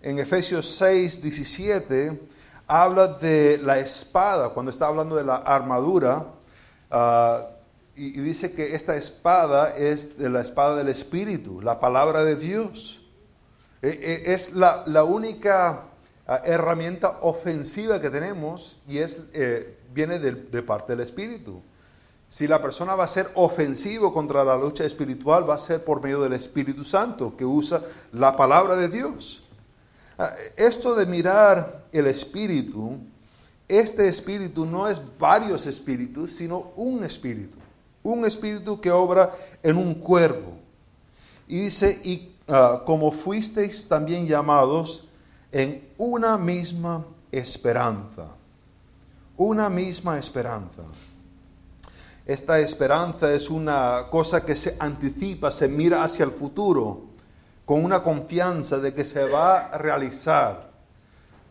En 0.01 0.20
Efesios 0.20 0.75
6, 0.75 1.22
17, 1.22 2.20
habla 2.68 3.08
de 3.08 3.58
la 3.63 3.80
espada, 3.80 4.50
cuando 4.50 4.72
está 4.72 4.88
hablando 4.88 5.15
de 5.15 5.24
la 5.24 5.38
armadura, 5.38 6.25
uh, 6.92 7.53
y, 7.96 8.12
dice 8.22 8.54
que 8.54 8.76
esta 8.76 8.96
espada 8.96 9.76
es 9.78 10.18
la 10.18 10.42
espada 10.42 10.76
del 10.76 10.90
Espíritu, 10.90 11.62
la 11.62 11.80
palabra 11.80 12.24
de 12.24 12.36
Dios. 12.36 13.02
E, 13.82 13.90
e, 13.90 14.34
es 14.34 14.54
la, 14.54 15.04
única 15.04 15.86
ah, 16.26 16.42
herramienta 16.44 17.20
ofensiva 17.22 18.02
que 18.02 18.10
tenemos 18.10 18.78
y 18.88 18.98
es, 19.00 19.20
eh, 19.34 19.78
viene 19.94 20.18
de, 20.18 20.32
de, 20.32 20.64
parte 20.64 20.94
del 20.96 21.02
Espíritu. 21.02 21.62
Si 22.28 22.48
la 22.48 22.62
persona 22.62 22.96
va 22.96 23.04
a 23.04 23.08
ser 23.08 23.30
ofensivo 23.36 24.12
contra 24.12 24.44
la 24.44 24.58
lucha 24.58 24.86
espiritual, 24.86 25.48
va 25.48 25.56
a 25.56 25.60
ser 25.60 25.84
por 25.84 26.02
medio 26.02 26.20
del 26.22 26.34
Espíritu 26.34 26.84
Santo, 26.84 27.38
que 27.38 27.46
usa 27.46 27.80
la 28.12 28.36
palabra 28.36 28.76
de 28.76 28.90
Dios. 28.90 29.44
Ah, 30.18 30.34
esto 30.58 30.96
de 30.96 31.06
mirar 31.06 31.86
el 31.92 32.08
Espíritu, 32.08 32.98
este 33.68 34.08
Espíritu 34.08 34.66
no 34.66 34.88
es 34.88 35.00
varios 35.20 35.68
espíritus, 35.68 36.32
sino 36.36 36.72
un 36.76 37.04
Espíritu 37.04 37.62
un 38.03 38.25
espíritu 38.25 38.79
que 38.79 38.91
obra 38.91 39.31
en 39.63 39.77
un 39.77 39.95
cuerpo. 39.95 40.51
Y 41.48 41.62
dice, 41.62 42.00
y 42.03 42.36
ah, 42.48 42.83
como 42.86 43.12
fuisteis 43.12 43.88
también 43.88 44.27
llamados 44.27 45.05
en 45.51 45.88
una 45.98 46.38
misma 46.38 47.05
esperanza. 47.31 48.27
Una 49.38 49.69
misma 49.69 50.19
esperanza. 50.19 50.83
Esta 52.25 52.60
esperanza 52.60 53.33
es 53.33 53.50
una 53.50 54.07
cosa 54.10 54.45
que 54.45 54.55
se 54.55 54.77
anticipa, 54.79 55.51
se 55.51 55.67
mira 55.67 56.03
hacia 56.03 56.24
el 56.24 56.31
futuro, 56.31 57.01
con 57.65 57.83
una 57.83 58.01
confianza 58.03 58.77
de 58.79 58.93
que 58.93 59.03
se 59.03 59.25
va 59.25 59.60
a 59.60 59.77
realizar. 59.77 60.72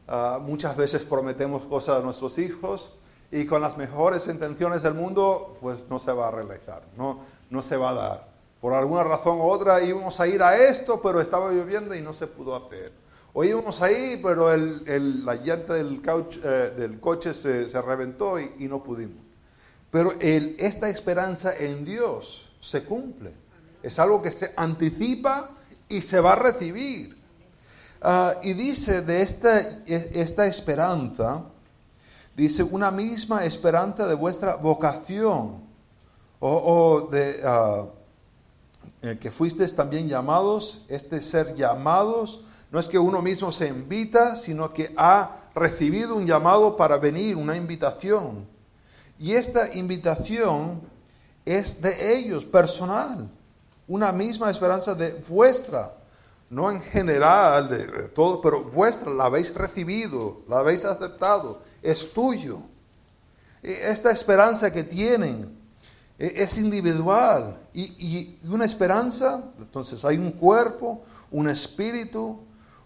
Ah, 0.07 0.39
muchas 0.43 0.77
veces 0.77 1.03
prometemos 1.03 1.65
cosas 1.65 1.99
a 1.99 2.01
nuestros 2.01 2.39
hijos 2.39 2.99
y 3.33 3.47
con 3.47 3.63
las 3.63 3.79
mejores 3.79 4.29
intenciones 4.29 4.83
del 4.83 4.93
mundo, 4.93 5.57
pues 5.61 5.85
no 5.89 5.99
se 5.99 6.13
va 6.13 6.29
a 6.29 6.31
realizar, 6.31 6.83
no, 6.97 7.21
no 7.49 7.63
se 7.63 7.77
va 7.77 7.91
a 7.91 7.95
dar. 7.95 8.29
Por 8.61 8.75
alguna 8.75 9.03
razón 9.03 9.39
u 9.39 9.45
otra 9.45 9.83
íbamos 9.83 10.21
a 10.21 10.29
ir 10.29 10.43
a 10.43 10.57
esto, 10.57 11.01
pero 11.01 11.21
estaba 11.21 11.51
lloviendo 11.51 11.95
y 11.95 12.03
no 12.03 12.13
se 12.13 12.27
pudo 12.27 12.55
hacer. 12.55 12.93
O 13.33 13.43
íbamos 13.43 13.81
ahí, 13.81 14.21
pero 14.23 14.53
el, 14.53 15.25
la 15.25 15.35
llanta 15.37 15.75
del, 15.75 16.03
eh, 16.45 16.75
del 16.77 17.01
coche 17.01 17.33
se, 17.33 17.69
se 17.69 17.81
reventó 17.81 18.39
y, 18.39 18.53
y, 18.59 18.69
no 18.69 18.85
pudimos. 18.85 19.25
Pero 19.91 20.13
el, 20.21 20.55
esta 20.59 20.91
esperanza 20.91 21.55
en 21.57 21.87
Dios 21.87 22.53
se 22.61 22.85
cumple. 22.85 23.33
Es 23.83 23.99
algo 23.99 24.21
que 24.21 24.31
se 24.31 24.53
anticipa 24.57 25.51
y 25.89 26.03
se 26.03 26.21
va 26.21 26.35
a 26.35 26.37
recibir. 26.37 27.17
Uh, 28.05 28.33
y 28.43 28.53
dice 28.53 29.01
de 29.03 29.23
esta, 29.23 29.61
esta 29.87 30.47
esperanza, 30.47 31.45
Dice, 32.37 32.63
una 32.63 32.91
misma 32.91 33.45
esperanza 33.45 34.07
de 34.07 34.15
vuestra 34.15 34.57
vocación, 34.57 35.61
o, 36.41 37.09
de 37.11 37.41
ah, 37.45 37.85
eh, 39.03 39.19
que 39.21 39.31
fuisteis 39.31 39.77
también 39.77 40.09
llamados, 40.09 40.87
este 40.89 41.21
ser 41.21 41.55
llamados, 41.55 42.41
no 42.71 42.81
es 42.81 42.89
que 42.89 42.99
uno 42.99 43.21
mismo 43.21 43.53
se 43.53 43.69
invita, 43.69 44.35
sino 44.35 44.73
que 44.73 44.93
ha 44.97 45.37
recibido 45.55 46.17
un 46.17 46.27
llamado 46.27 46.77
para 46.77 46.97
venir, 46.97 47.37
una 47.37 47.55
invitación. 47.55 48.47
Y 49.19 49.33
esta 49.33 49.75
invitación 49.75 50.81
es 51.45 51.83
de 51.83 52.17
ellos, 52.17 52.45
personal, 52.47 53.29
una 53.87 54.11
misma 54.11 54.51
esperanza 54.51 54.95
de 54.95 55.13
vuestra, 55.29 55.95
no 56.49 56.71
en 56.71 56.81
general 56.81 57.69
de, 57.69 57.87
de 57.87 58.09
todo, 58.09 58.41
pero 58.41 58.63
vuestra, 58.63 59.13
la 59.13 59.27
habéis 59.27 59.55
recibido, 59.55 60.41
la 60.49 60.61
habéis 60.61 60.85
aceptado 60.87 61.61
es 61.83 62.13
tuyo. 62.13 62.61
E, 63.63 63.91
esta 63.91 64.11
esperanza 64.11 64.73
que 64.73 64.85
tienen 64.85 65.57
e, 66.19 66.33
es 66.37 66.57
individual 66.59 67.59
y, 67.75 68.39
una 68.45 68.65
esperanza, 68.65 69.45
entonces 69.59 70.05
hay 70.05 70.17
un 70.19 70.33
cuerpo, 70.33 71.03
un 71.31 71.49
espíritu, 71.49 72.41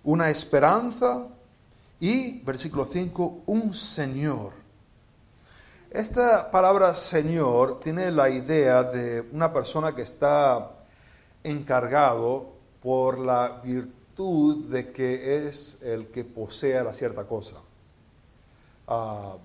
una 0.04 0.30
esperanza 0.30 1.26
y, 2.00 2.40
versículo 2.40 2.88
5, 2.90 3.42
un 3.46 3.74
Señor. 3.74 4.52
Esta 5.90 6.50
palabra 6.50 6.94
Señor 6.94 7.80
tiene 7.80 8.10
la 8.10 8.28
idea 8.28 8.82
de 8.82 9.22
una 9.32 9.52
persona 9.52 9.94
que 9.94 10.02
está 10.02 10.72
encargado 11.42 12.52
por 12.82 13.18
la 13.18 13.60
virtud 13.64 14.66
de 14.66 14.92
que 14.92 15.48
es 15.48 15.80
el 15.82 16.08
que 16.08 16.24
posea 16.24 16.84
la 16.84 16.92
cierta 16.92 17.24
cosa. 17.26 17.56
Ah, 18.86 19.36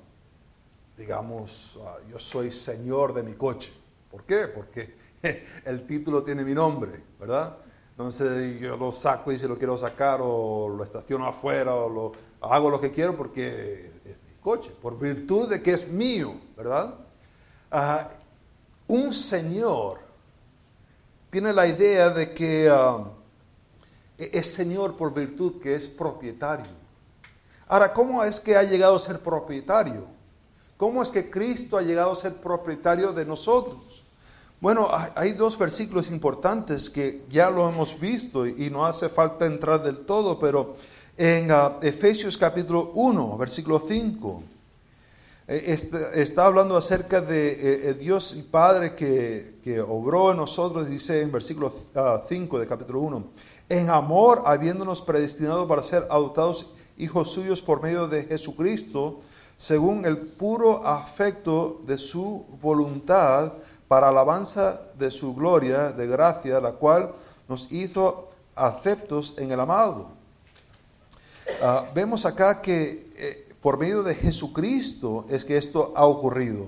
digamos, 0.98 1.80
ah, 1.84 1.98
yo 2.10 2.20
soy 2.20 2.52
señor 2.52 3.14
de 3.14 3.24
mi 3.24 3.34
coche. 3.34 3.72
¿Por 4.10 4.24
qué? 4.24 4.48
Porque 4.48 4.96
el 5.66 5.86
título 5.88 6.24
tiene 6.24 6.44
mi 6.44 6.54
nombre, 6.54 7.04
¿verdad? 7.20 7.58
Entonces 7.92 8.60
yo 8.60 8.78
lo 8.78 8.92
saco 8.92 9.32
y 9.32 9.38
si 9.38 9.48
lo 9.48 9.58
quiero 9.58 9.78
sacar 9.78 10.20
o 10.22 10.70
lo 10.70 10.84
estaciono 10.84 11.26
afuera 11.26 11.76
o 11.76 11.90
lo, 11.90 12.12
hago 12.42 12.70
lo 12.70 12.80
que 12.80 12.92
quiero 12.92 13.16
porque 13.16 13.92
es 14.06 14.18
mi 14.28 14.36
coche, 14.42 14.72
por 14.82 15.00
virtud 15.00 15.50
de 15.50 15.62
que 15.62 15.74
es 15.74 15.88
mío, 15.88 16.34
¿verdad? 16.56 16.96
Ah, 17.70 18.10
un 18.88 19.14
señor 19.14 20.00
tiene 21.30 21.54
la 21.54 21.68
idea 21.68 22.10
de 22.10 22.34
que 22.34 22.70
ah, 22.72 23.04
es 24.18 24.54
señor 24.54 24.98
por 24.98 25.14
virtud 25.14 25.62
que 25.62 25.76
es 25.76 25.88
propietario. 25.88 26.81
Ahora, 27.72 27.94
¿cómo 27.94 28.22
es 28.22 28.42
que 28.42 28.58
ha 28.58 28.64
llegado 28.64 28.98
a 28.98 29.00
ser 29.00 29.22
propietario? 29.22 30.04
¿Cómo 30.76 31.02
es 31.02 31.10
que 31.10 31.32
Cristo 31.32 31.78
ha 31.78 31.82
llegado 31.82 32.12
a 32.12 32.16
ser 32.18 32.34
propietario 32.34 33.14
de 33.14 33.26
nosotros? 33.26 34.04
Bueno, 34.60 34.90
hay 35.16 35.32
dos 35.32 35.58
versículos 35.58 36.10
importantes 36.10 36.90
que 36.90 37.24
ya 37.30 37.50
lo 37.50 37.70
hemos 37.70 37.98
visto 37.98 38.46
y 38.46 38.70
no 38.70 38.86
hace 38.86 39.08
falta 39.08 39.46
entrar 39.46 39.82
del 39.84 40.00
todo, 40.00 40.38
pero 40.38 40.76
en 41.16 41.50
ah, 41.50 41.78
Efesios 41.82 42.38
capítulo 42.38 42.92
1, 42.94 43.38
versículo 43.38 43.82
5, 43.88 44.44
eh, 45.48 45.78
está, 46.16 46.48
hablando 46.48 46.76
acerca 46.76 47.22
de 47.22 47.52
eh, 47.52 47.90
eh, 47.90 47.94
Dios 47.94 48.36
y 48.36 48.42
Padre 48.42 48.96
que, 48.96 49.60
que, 49.64 49.80
obró 49.80 50.32
en 50.32 50.38
nosotros, 50.38 50.90
dice 50.90 51.22
en 51.22 51.32
versículo 51.32 51.74
5 52.28 52.60
de 52.60 52.68
capítulo 52.68 53.00
1, 53.00 53.24
en 53.70 53.90
amor 53.90 54.44
habiéndonos 54.46 55.02
predestinado 55.02 55.70
para 55.70 55.84
ser 55.84 56.06
adoptados 56.10 56.74
hijos 57.02 57.32
suyos 57.32 57.62
por 57.62 57.82
medio 57.82 58.08
de 58.08 58.26
Jesucristo, 58.26 59.22
según 59.58 60.06
el 60.06 60.18
puro 60.18 60.86
afecto 60.86 61.82
de 61.86 61.98
su 61.98 62.46
voluntad, 62.62 63.54
para 63.88 64.08
alabanza 64.08 64.82
de 64.98 65.12
su 65.12 65.36
gloria, 65.36 65.92
de 65.92 66.08
gracia, 66.08 66.62
la 66.62 66.72
cual 66.72 67.12
nos 67.50 67.70
hizo 67.72 68.30
aceptos 68.56 69.36
en 69.38 69.52
el 69.52 69.60
amado. 69.60 70.08
Ah, 71.62 71.86
vemos 71.94 72.26
acá 72.26 72.62
que 72.62 73.12
eh, 73.18 73.54
por 73.62 73.78
medio 73.78 74.02
de 74.02 74.16
Jesucristo 74.16 75.26
es 75.30 75.44
que 75.44 75.58
esto 75.58 75.92
ha 75.96 76.06
ocurrido. 76.06 76.68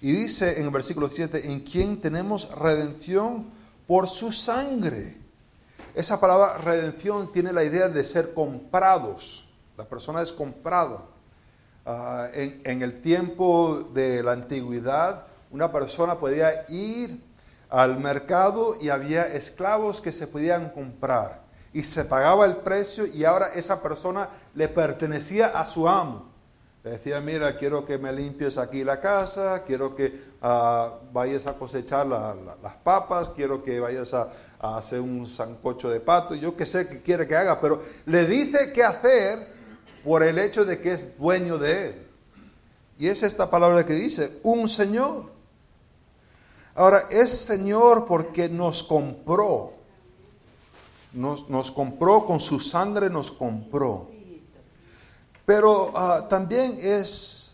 Y 0.00 0.12
dice 0.12 0.58
en 0.58 0.64
el 0.64 0.70
versículo 0.70 1.08
7, 1.08 1.50
en 1.52 1.60
quien 1.60 2.00
tenemos 2.00 2.50
redención 2.56 3.46
por 3.86 4.08
su 4.08 4.32
sangre. 4.32 5.16
Esa 5.94 6.20
palabra 6.20 6.58
redención 6.58 7.32
tiene 7.32 7.52
la 7.52 7.64
idea 7.64 7.88
de 7.88 8.04
ser 8.04 8.32
comprados. 8.32 9.47
La 9.78 9.84
persona 9.84 10.20
es 10.20 10.32
comprada. 10.32 11.04
Ah, 11.86 12.28
en, 12.34 12.82
el 12.82 13.00
tiempo 13.00 13.88
de 13.94 14.24
la 14.24 14.32
antigüedad, 14.32 15.26
una 15.52 15.70
persona 15.70 16.18
podía 16.18 16.66
ir 16.68 17.22
al 17.70 18.00
mercado 18.00 18.76
y 18.80 18.88
había 18.88 19.28
esclavos 19.28 20.00
que 20.00 20.10
se 20.10 20.26
podían 20.26 20.70
comprar 20.70 21.42
y 21.72 21.84
se 21.84 22.04
pagaba 22.04 22.44
el 22.44 22.56
precio 22.56 23.06
y 23.06 23.24
ahora 23.24 23.46
esa 23.54 23.80
persona 23.80 24.28
le 24.52 24.68
pertenecía 24.68 25.46
a 25.46 25.64
su 25.68 25.88
amo. 25.88 26.28
Le 26.82 26.90
decía, 26.90 27.20
mira, 27.20 27.56
quiero 27.56 27.86
que 27.86 27.98
me 27.98 28.12
limpies 28.12 28.58
aquí 28.58 28.82
la 28.82 29.00
casa, 29.00 29.62
quiero 29.62 29.94
que 29.94 30.20
ah, 30.42 30.94
vayas 31.12 31.46
a 31.46 31.52
cosechar 31.52 32.04
las 32.04 32.74
papas, 32.82 33.30
quiero 33.30 33.62
que 33.62 33.78
vayas 33.78 34.12
a, 34.12 34.28
a, 34.58 34.78
hacer 34.78 35.00
un 35.00 35.24
sancocho 35.28 35.88
de 35.88 36.00
pato, 36.00 36.34
yo 36.34 36.56
qué 36.56 36.66
sé 36.66 36.88
qué 36.88 37.00
quiere 37.00 37.28
que 37.28 37.36
haga, 37.36 37.60
pero 37.60 37.80
le 38.06 38.26
dice 38.26 38.72
qué 38.72 38.82
hacer 38.82 39.57
por 40.08 40.22
el 40.22 40.38
hecho 40.38 40.64
de 40.64 40.80
que 40.80 40.92
es 40.92 41.18
dueño 41.18 41.58
de 41.58 41.88
él. 41.88 42.06
Y 42.98 43.08
es 43.08 43.22
esta 43.22 43.50
palabra 43.50 43.84
que 43.84 43.92
dice, 43.92 44.40
un 44.42 44.66
Señor. 44.66 45.30
Ahora, 46.74 47.02
es 47.10 47.30
Señor 47.30 48.06
porque 48.06 48.48
nos 48.48 48.82
compró. 48.82 49.74
Nos, 51.12 51.50
nos 51.50 51.70
compró 51.70 52.24
con 52.24 52.40
su 52.40 52.58
sangre, 52.58 53.10
nos 53.10 53.30
compró. 53.30 54.08
Pero 55.44 55.92
ah, 55.94 56.26
también 56.26 56.78
es 56.80 57.50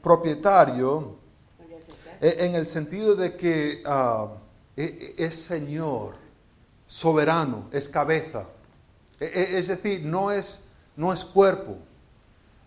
propietario 0.00 1.16
e, 2.20 2.36
en 2.46 2.54
el 2.54 2.68
sentido 2.68 3.16
de 3.16 3.34
que 3.34 3.82
ah, 3.84 4.28
e, 4.76 5.16
e, 5.18 5.24
es 5.24 5.34
Señor, 5.34 6.14
soberano, 6.86 7.68
es 7.72 7.88
cabeza. 7.88 8.46
Es 9.18 9.66
decir, 9.66 10.04
no 10.04 10.30
es 10.30 10.70
no 11.00 11.14
es 11.14 11.24
cuerpo. 11.24 11.78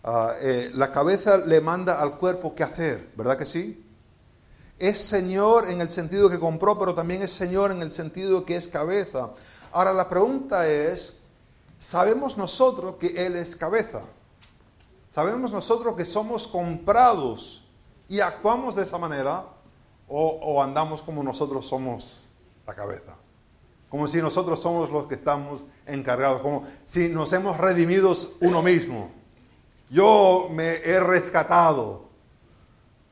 Ah, 0.03 0.33
eh, 0.41 0.71
la 0.73 0.91
cabeza 0.91 1.37
le 1.37 1.61
manda 1.61 2.01
al 2.01 2.17
cuerpo 2.17 2.53
qué 2.53 2.63
hacer, 2.63 3.11
¿verdad 3.15 3.37
que 3.37 3.45
sí? 3.45 3.85
Es 4.77 4.99
Señor 4.99 5.69
en 5.69 5.79
el 5.79 5.89
sentido 5.89 6.29
que 6.29 6.39
compró, 6.39 6.77
pero 6.77 6.93
también 6.93 7.21
es 7.21 7.31
Señor 7.31 7.71
en 7.71 7.81
el 7.81 7.91
sentido 7.91 8.45
que 8.45 8.55
es 8.55 8.67
cabeza. 8.67 9.31
Ahora 9.71 9.93
la 9.93 10.09
pregunta 10.09 10.67
es, 10.67 11.19
¿sabemos 11.79 12.37
nosotros 12.37 12.95
que 12.99 13.25
Él 13.25 13.35
es 13.35 13.55
cabeza? 13.55 14.01
¿Sabemos 15.09 15.51
nosotros 15.51 15.95
que 15.95 16.05
somos 16.05 16.47
comprados 16.47 17.65
y 18.09 18.19
actuamos 18.19 18.75
de 18.75 18.83
esa 18.83 18.97
manera? 18.97 19.47
o 20.15 20.61
andamos 20.61 21.01
como 21.01 21.23
nosotros 21.23 21.65
somos 21.65 22.27
la 22.67 22.75
cabeza? 22.75 23.15
como 23.93 24.07
si 24.07 24.19
nosotros 24.23 24.59
somos 24.59 24.89
los 24.89 25.03
que 25.03 25.13
estamos 25.13 25.67
encargados, 25.85 26.41
como 26.41 26.63
si 26.83 27.09
nos 27.09 27.31
hemos 27.31 27.59
redimido 27.59 28.11
uno 28.41 28.63
mismo. 28.63 29.11
Yo 29.93 30.49
me 30.51 30.77
he 30.77 30.99
rescatado. 30.99 32.05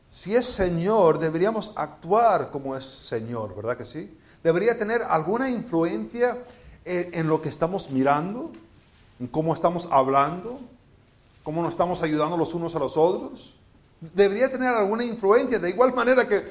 Si 0.10 0.36
es 0.36 0.48
Señor, 0.48 1.20
deberíamos 1.20 1.74
actuar 1.76 2.50
como 2.50 2.76
es 2.76 2.86
Señor, 2.86 3.56
¿verdad 3.56 3.78
que 3.78 3.86
sí? 3.86 4.18
Debería 4.44 4.80
tener 4.80 5.04
alguna 5.04 5.48
influencia 5.48 6.40
en, 6.84 7.28
lo 7.28 7.40
que 7.40 7.50
estamos 7.50 7.92
mirando, 7.92 8.50
en 9.20 9.28
cómo 9.28 9.54
estamos 9.54 9.90
hablando, 9.92 10.60
cómo 11.44 11.62
nos 11.62 11.74
estamos 11.74 12.02
ayudando 12.02 12.36
los 12.36 12.56
unos 12.56 12.74
a 12.74 12.80
los 12.80 12.98
otros. 12.98 13.54
Debería 14.00 14.52
tener 14.52 14.74
alguna 14.74 15.04
influencia, 15.04 15.60
de 15.60 15.70
igual 15.70 15.94
manera 15.94 16.28
que 16.28 16.44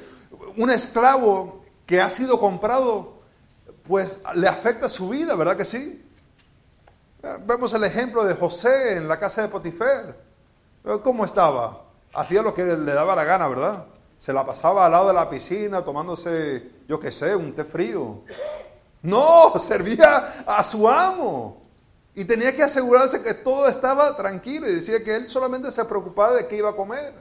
un 0.57 0.71
esclavo 0.71 1.65
que 1.87 2.01
ha 2.01 2.09
sido 2.09 2.39
comprado 2.39 3.15
pues 3.83 4.21
le 4.37 4.47
afecta 4.47 4.89
su 4.89 5.09
vida, 5.09 5.35
¿verdad 5.35 5.57
que 5.57 5.65
sí? 5.65 6.05
Vemos 7.23 7.75
el 7.75 7.85
ejemplo 7.85 8.25
de 8.25 8.35
José 8.35 8.97
en 8.97 9.07
la 9.07 9.19
casa 9.19 9.43
de 9.43 9.49
Potifer. 9.49 10.17
¿Cómo 11.03 11.27
estaba? 11.27 11.85
Hacía 12.15 12.43
lo 12.43 12.55
que 12.55 12.65
le 12.65 12.95
daba 12.95 13.15
la 13.15 13.25
gana, 13.25 13.47
¿verdad? 13.47 13.85
Se 14.17 14.33
la 14.33 14.45
pasaba 14.47 14.87
al 14.87 14.93
lado 14.93 15.09
de 15.09 15.15
la 15.15 15.29
piscina 15.29 15.85
tomándose, 15.85 16.71
yo 16.89 16.99
qué 16.99 17.13
sé, 17.13 17.37
un 17.37 17.55
té 17.55 17.65
frío. 17.65 18.23
No, 19.03 19.53
servía 19.61 20.45
a 20.47 20.65
su 20.65 20.89
amo. 20.89 21.61
Y 22.15 22.25
tenía 22.25 22.57
que 22.57 22.63
asegurarse 22.63 23.23
que 23.23 23.35
todo 23.35 23.69
estaba 23.69 24.17
tranquilo. 24.17 24.67
Y 24.67 24.77
decía 24.77 25.05
que 25.05 25.15
él 25.15 25.29
solamente 25.29 25.71
se 25.71 25.85
preocupaba 25.85 26.35
de 26.35 26.47
qué 26.47 26.57
iba 26.57 26.71
a 26.71 26.77
comer. 26.77 27.13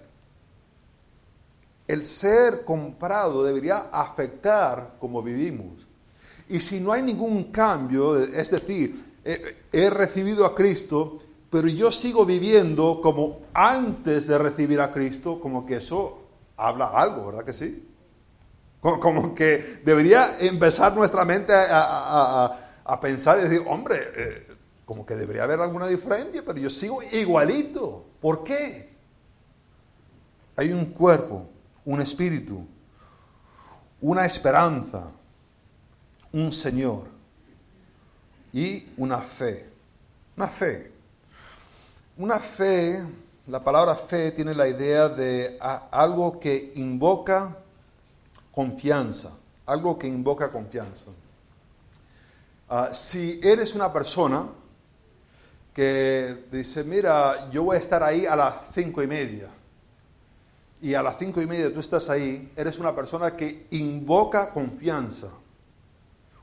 El 1.88 2.06
ser 2.06 2.64
comprado 2.64 3.44
debería 3.44 3.90
afectar 3.92 4.96
como 5.00 5.22
vivimos. 5.22 5.86
Y 6.48 6.60
si 6.62 6.80
no 6.80 6.94
hay 6.94 7.02
ningún 7.02 7.52
cambio, 7.52 8.18
es 8.18 8.50
decir, 8.50 9.09
he, 9.72 9.90
recibido 9.90 10.46
a 10.46 10.56
Cristo, 10.56 11.22
pero 11.50 11.68
yo 11.68 11.92
sigo 11.92 12.26
viviendo 12.26 13.02
como 13.02 13.40
antes 13.54 14.28
de 14.28 14.38
recibir 14.38 14.80
a 14.82 14.92
Cristo, 14.92 15.40
como 15.40 15.66
que 15.66 15.78
eso 15.78 16.20
habla 16.58 16.88
algo, 16.88 17.28
¿verdad 17.28 17.46
que 17.46 17.54
sí? 17.54 17.86
Como, 18.82 19.36
que 19.36 19.82
debería 19.84 20.40
empezar 20.40 20.96
nuestra 20.96 21.26
mente 21.26 21.54
a, 21.54 23.00
pensar 23.02 23.40
y 23.40 23.44
decir, 23.44 23.66
hombre, 23.68 23.98
eh, 24.16 24.48
como 24.86 25.06
que 25.06 25.16
debería 25.16 25.44
haber 25.44 25.60
alguna 25.60 25.86
diferencia, 25.86 26.44
pero 26.46 26.58
yo 26.58 26.70
sigo 26.70 27.04
igualito. 27.04 28.06
¿Por 28.22 28.44
qué? 28.44 28.90
Hay 30.56 30.72
un 30.72 30.86
cuerpo, 30.88 31.48
un 31.86 32.02
espíritu, 32.02 32.66
una 34.02 34.26
esperanza, 34.26 35.12
un 36.32 36.52
Señor 36.52 37.19
y 38.54 38.88
una 38.98 39.20
fe. 39.20 39.70
Una 40.38 40.48
fe. 40.48 40.92
Una 42.18 42.40
fe, 42.40 43.06
la 43.48 43.64
palabra 43.64 43.96
fe 43.96 44.32
tiene 44.32 44.54
la 44.54 44.68
idea 44.68 45.08
de 45.10 45.58
algo 45.60 46.40
que 46.40 46.74
invoca 46.76 47.56
confianza, 48.52 49.38
algo 49.66 49.98
que 49.98 50.08
invoca 50.08 50.52
confianza. 50.52 51.06
Ah, 52.70 52.90
si 52.94 53.40
eres 53.42 53.74
una 53.74 53.92
persona 53.92 54.48
que 55.74 56.46
dice, 56.52 56.84
mira, 56.84 57.50
yo 57.52 57.64
voy 57.64 57.78
a 57.78 57.80
estar 57.80 58.04
ahí 58.04 58.26
a 58.26 58.36
las 58.36 58.56
cinco 58.74 59.02
y 59.02 59.08
media, 59.08 59.48
y 60.82 60.94
a 60.94 61.02
las 61.02 61.18
cinco 61.18 61.42
y 61.42 61.48
media 61.48 61.74
tú 61.74 61.80
estás 61.80 62.10
ahí, 62.10 62.52
eres 62.56 62.80
una 62.80 62.96
persona 62.96 63.36
que 63.36 63.68
invoca 63.72 64.52
confianza. 64.52 65.30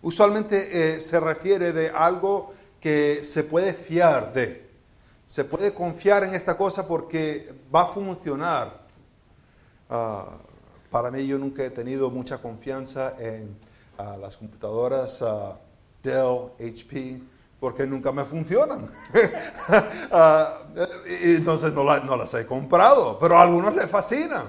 Usualmente 0.03 0.97
eh, 0.97 1.01
se 1.01 1.19
refiere 1.21 1.73
de 1.73 1.91
algo 1.91 2.53
que 2.81 3.25
se 3.25 3.45
puede 3.45 3.75
fiar 3.75 4.33
de. 4.33 4.67
Se 5.27 5.45
puede 5.45 5.75
confiar 5.75 6.23
en 6.25 6.35
esta 6.35 6.57
cosa 6.57 6.87
porque 6.87 7.53
va 7.75 7.83
a 7.83 7.87
funcionar. 7.87 8.87
Ah, 9.91 10.39
para 10.91 11.11
mí 11.11 11.27
yo 11.27 11.39
nunca 11.39 11.65
he 11.65 11.71
tenido 11.71 12.11
mucha 12.11 12.39
confianza 12.39 13.15
en 13.19 13.57
ah, 13.99 14.17
las 14.17 14.37
computadoras 14.37 15.21
uh, 15.23 15.55
Dell, 16.03 16.53
HP, 16.61 17.21
porque 17.59 17.87
nunca 17.87 18.13
me 18.13 18.25
funcionan. 18.25 18.91
Ah, 20.13 20.59
y 21.23 21.35
entonces 21.35 21.73
no, 21.73 21.83
las 21.85 22.35
he 22.35 22.47
comprado, 22.47 23.19
pero 23.19 23.37
a 23.37 23.43
algunos 23.43 23.75
les 23.75 23.91
fascinan, 23.91 24.47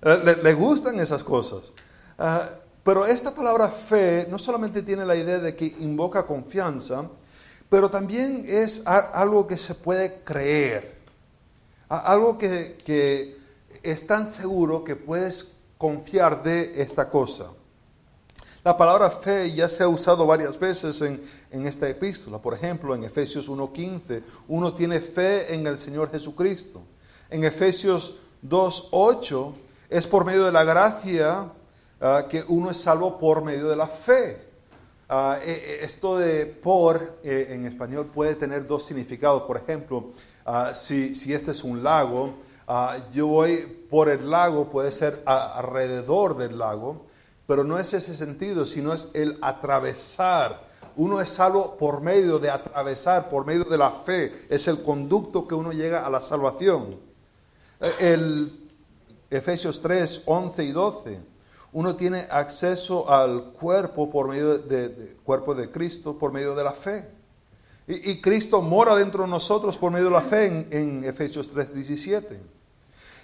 les 0.00 0.42
le 0.42 0.54
gustan 0.54 1.00
esas 1.00 1.24
cosas. 1.24 1.72
Ah, 2.16 2.48
pero 2.84 3.06
esta 3.06 3.34
palabra 3.34 3.68
fe 3.68 4.26
no 4.28 4.38
solamente 4.38 4.82
tiene 4.82 5.06
la 5.06 5.14
idea 5.14 5.38
de 5.38 5.54
que 5.54 5.66
invoca 5.80 6.26
confianza, 6.26 7.08
pero 7.68 7.90
también 7.90 8.42
es 8.44 8.86
algo 8.86 9.46
que 9.46 9.56
se 9.56 9.74
puede 9.74 10.22
creer, 10.24 10.96
algo 11.88 12.36
que, 12.38 12.76
que 12.84 13.38
es 13.82 14.06
tan 14.06 14.26
seguro 14.26 14.84
que 14.84 14.96
puedes 14.96 15.52
confiar 15.78 16.42
de 16.42 16.82
esta 16.82 17.08
cosa. 17.08 17.46
La 18.64 18.76
palabra 18.76 19.10
fe 19.10 19.52
ya 19.52 19.68
se 19.68 19.82
ha 19.82 19.88
usado 19.88 20.24
varias 20.26 20.58
veces 20.58 21.00
en, 21.02 21.20
en 21.50 21.66
esta 21.66 21.88
epístola. 21.88 22.38
Por 22.38 22.54
ejemplo, 22.54 22.94
en 22.94 23.02
Efesios 23.02 23.48
1.15, 23.48 24.22
uno 24.46 24.74
tiene 24.74 25.00
fe 25.00 25.52
en 25.52 25.66
el 25.66 25.80
Señor 25.80 26.12
Jesucristo. 26.12 26.82
En 27.28 27.42
Efesios 27.42 28.18
2.8 28.46 29.52
es 29.90 30.06
por 30.06 30.24
medio 30.24 30.44
de 30.44 30.52
la 30.52 30.62
gracia 30.62 31.50
Ah, 32.04 32.26
que 32.28 32.42
uno 32.48 32.72
es 32.72 32.78
salvo 32.78 33.16
por 33.16 33.44
medio 33.44 33.68
de 33.68 33.76
la 33.76 33.86
fe. 33.86 34.44
Ah, 35.08 35.38
eh, 35.40 35.52
eh, 35.52 35.78
esto 35.82 36.18
de 36.18 36.46
por 36.46 37.18
eh, 37.22 37.46
en 37.50 37.64
español 37.64 38.06
puede 38.12 38.34
tener 38.34 38.66
dos 38.66 38.84
significados. 38.84 39.42
Por 39.42 39.56
ejemplo, 39.56 40.10
ah, 40.44 40.72
si, 40.74 41.14
si, 41.14 41.32
este 41.32 41.52
es 41.52 41.62
un 41.62 41.84
lago, 41.84 42.34
yo 43.12 43.28
voy 43.28 43.86
por 43.88 44.08
el 44.08 44.28
lago, 44.28 44.68
puede 44.68 44.90
ser 44.90 45.22
alrededor 45.26 46.36
del 46.36 46.58
lago, 46.58 47.06
pero 47.46 47.62
no 47.62 47.78
es 47.78 47.92
ese 47.92 48.16
sentido, 48.16 48.66
sino 48.66 48.92
es 48.92 49.10
el 49.12 49.38
atravesar. 49.40 50.66
Uno 50.96 51.20
es 51.20 51.28
salvo 51.28 51.76
por 51.76 52.00
medio 52.00 52.40
de 52.40 52.50
atravesar, 52.50 53.28
por 53.30 53.46
medio 53.46 53.64
de 53.64 53.78
la 53.78 53.90
fe. 53.90 54.46
Es 54.48 54.66
el 54.66 54.82
conducto 54.82 55.46
que 55.46 55.54
uno 55.54 55.72
llega 55.72 56.04
a 56.04 56.10
la 56.10 56.20
salvación. 56.20 56.98
El 58.00 58.70
Efesios 59.30 59.80
3, 59.82 60.22
11 60.24 60.64
y 60.64 60.72
12 60.72 61.31
uno 61.72 61.96
tiene 61.96 62.26
acceso 62.30 63.10
al 63.10 63.52
cuerpo 63.52 64.10
por 64.10 64.28
medio 64.28 64.58
de, 64.58 65.16
cuerpo 65.24 65.54
de 65.54 65.70
Cristo 65.70 66.18
por 66.18 66.32
medio 66.32 66.54
de 66.54 66.64
la 66.64 66.72
fe. 66.72 67.08
Y, 67.88 68.20
Cristo 68.20 68.62
mora 68.62 68.94
dentro 68.94 69.24
de 69.24 69.28
nosotros 69.28 69.76
por 69.76 69.90
medio 69.90 70.06
de 70.06 70.12
la 70.12 70.20
fe 70.20 70.46
en, 70.46 70.68
en 70.70 71.04
Efesios 71.04 71.52
3:17. 71.52 72.38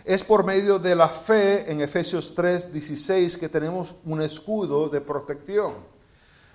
Es 0.04 0.24
por 0.24 0.44
medio 0.44 0.78
de 0.78 0.96
la 0.96 1.08
fe 1.08 1.70
en 1.70 1.80
Efesios 1.80 2.34
3:16 2.34 3.38
que 3.38 3.48
tenemos 3.48 3.94
un 4.04 4.20
escudo 4.20 4.88
de 4.88 5.00
protección. 5.00 5.74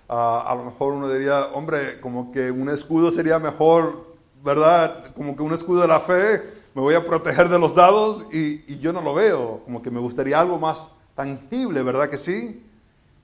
Ah, 0.09 0.43
a 0.47 0.55
lo 0.55 0.65
mejor 0.65 0.93
uno 0.93 1.07
diría, 1.07 1.45
hombre, 1.53 2.01
como 2.01 2.31
que 2.31 2.51
un 2.51 2.69
escudo 2.69 3.09
sería 3.09 3.39
mejor, 3.39 4.15
¿verdad? 4.43 5.13
Como 5.15 5.35
que 5.35 5.43
un 5.43 5.53
escudo 5.53 5.81
de 5.81 5.87
la 5.87 6.01
fe, 6.01 6.41
me 6.73 6.81
voy 6.81 6.95
a 6.95 7.05
proteger 7.05 7.47
de 7.47 7.57
los 7.57 7.73
dados 7.73 8.25
y, 8.33 8.73
y 8.73 8.79
yo 8.79 8.91
no 8.91 9.01
lo 9.01 9.13
veo, 9.13 9.61
como 9.63 9.81
que 9.81 9.89
me 9.89 9.99
gustaría 9.99 10.39
algo 10.39 10.59
más 10.59 10.89
tangible, 11.15 11.83
¿verdad 11.83 12.09
que 12.09 12.17
sí? 12.17 12.63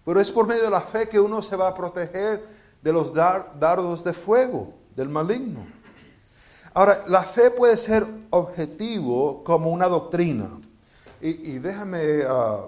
Pero 0.06 0.20
es 0.20 0.32
por 0.32 0.48
medio 0.48 0.64
de 0.64 0.70
la 0.70 0.82
fe 0.82 1.08
que 1.08 1.20
uno 1.20 1.42
se 1.42 1.56
va 1.56 1.68
a 1.68 1.76
proteger 1.76 2.44
de 2.82 2.94
los 2.94 3.14
dardos 3.14 4.04
de 4.04 4.14
fuego, 4.14 4.74
del 4.96 5.10
maligno. 5.10 5.66
Ahora, 6.74 7.04
la 7.08 7.24
fe 7.24 7.52
puede 7.52 7.78
ser 7.78 8.06
objetivo 8.30 9.44
como 9.44 9.72
una 9.72 9.88
doctrina. 9.88 10.50
Y, 11.22 11.60
déjame, 11.60 12.22
ah, 12.26 12.68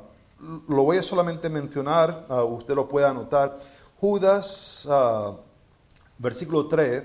lo 0.68 0.84
voy 0.84 0.98
a 0.98 1.04
solamente 1.04 1.50
mencionar, 1.50 2.26
ah, 2.28 2.44
usted 2.44 2.76
lo 2.76 2.90
puede 2.90 3.08
anotar. 3.08 3.58
Judas, 4.02 4.86
uh, 4.88 5.38
versículo 6.18 6.68
3, 6.68 7.04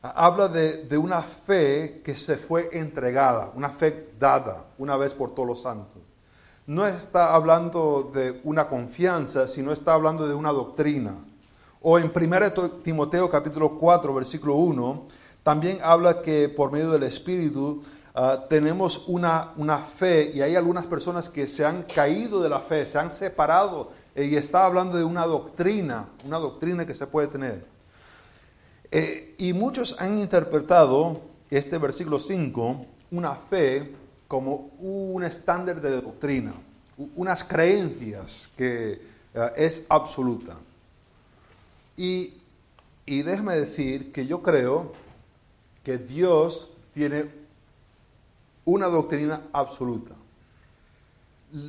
habla 0.00 0.48
de 0.48 0.96
una 0.96 1.20
fe 1.22 2.00
que 2.04 2.16
se 2.16 2.36
fue 2.36 2.70
entregada, 2.72 3.52
una 3.54 3.70
fe 3.70 4.14
dada 4.18 4.64
una 4.78 4.96
vez 4.96 5.12
por 5.12 5.34
todos 5.34 5.48
los 5.48 5.60
santos 5.60 5.99
no 6.70 6.86
está 6.86 7.34
hablando 7.34 8.12
de 8.14 8.40
una 8.44 8.68
confianza, 8.68 9.48
sino 9.48 9.72
está 9.72 9.92
hablando 9.92 10.28
de 10.28 10.34
una 10.34 10.52
doctrina. 10.52 11.16
O 11.82 11.98
en 11.98 12.12
1 12.14 12.70
Timoteo 12.84 13.28
capítulo 13.28 13.76
4, 13.76 14.14
versículo 14.14 14.54
1, 14.54 15.08
también 15.42 15.78
habla 15.82 16.22
que 16.22 16.48
por 16.48 16.70
medio 16.70 16.92
del 16.92 17.02
Espíritu 17.02 17.82
ah, 18.14 18.44
tenemos 18.48 19.08
una, 19.08 19.48
una 19.56 19.78
fe 19.78 20.30
y 20.32 20.42
hay 20.42 20.54
algunas 20.54 20.86
personas 20.86 21.28
que 21.28 21.48
se 21.48 21.64
han 21.64 21.82
caído 21.82 22.40
de 22.40 22.48
la 22.48 22.60
fe, 22.60 22.86
se 22.86 23.00
han 23.00 23.10
separado 23.10 23.90
eh, 24.14 24.26
y 24.26 24.36
está 24.36 24.64
hablando 24.64 24.96
de 24.96 25.02
una 25.02 25.26
doctrina, 25.26 26.06
una 26.24 26.38
doctrina 26.38 26.86
que 26.86 26.94
se 26.94 27.08
puede 27.08 27.26
tener. 27.26 27.66
Eh, 28.92 29.34
y 29.38 29.54
muchos 29.54 30.00
han 30.00 30.20
interpretado 30.20 31.20
este 31.50 31.78
versículo 31.78 32.20
5, 32.20 32.86
una 33.10 33.34
fe 33.34 33.92
como 34.30 34.70
un 34.78 35.24
estándar 35.24 35.80
de 35.80 36.00
doctrina, 36.00 36.54
unas 37.16 37.42
creencias 37.42 38.48
que 38.56 38.92
eh, 39.34 39.52
es 39.56 39.86
absoluta. 39.88 40.56
Y, 41.96 42.34
y 43.06 43.22
déjame 43.22 43.56
decir 43.56 44.12
que 44.12 44.28
yo 44.28 44.40
creo 44.40 44.92
que 45.82 45.98
Dios 45.98 46.68
tiene 46.94 47.28
una 48.64 48.86
doctrina 48.86 49.48
absoluta. 49.52 50.14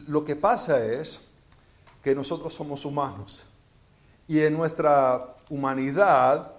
Lo 0.08 0.24
que 0.24 0.36
pasa 0.36 0.86
es 0.86 1.30
que 2.04 2.14
nosotros 2.14 2.54
somos 2.54 2.86
humanos 2.86 3.44
y 4.28 4.40
en 4.40 4.54
nuestra 4.54 5.36
humanidad 5.50 6.54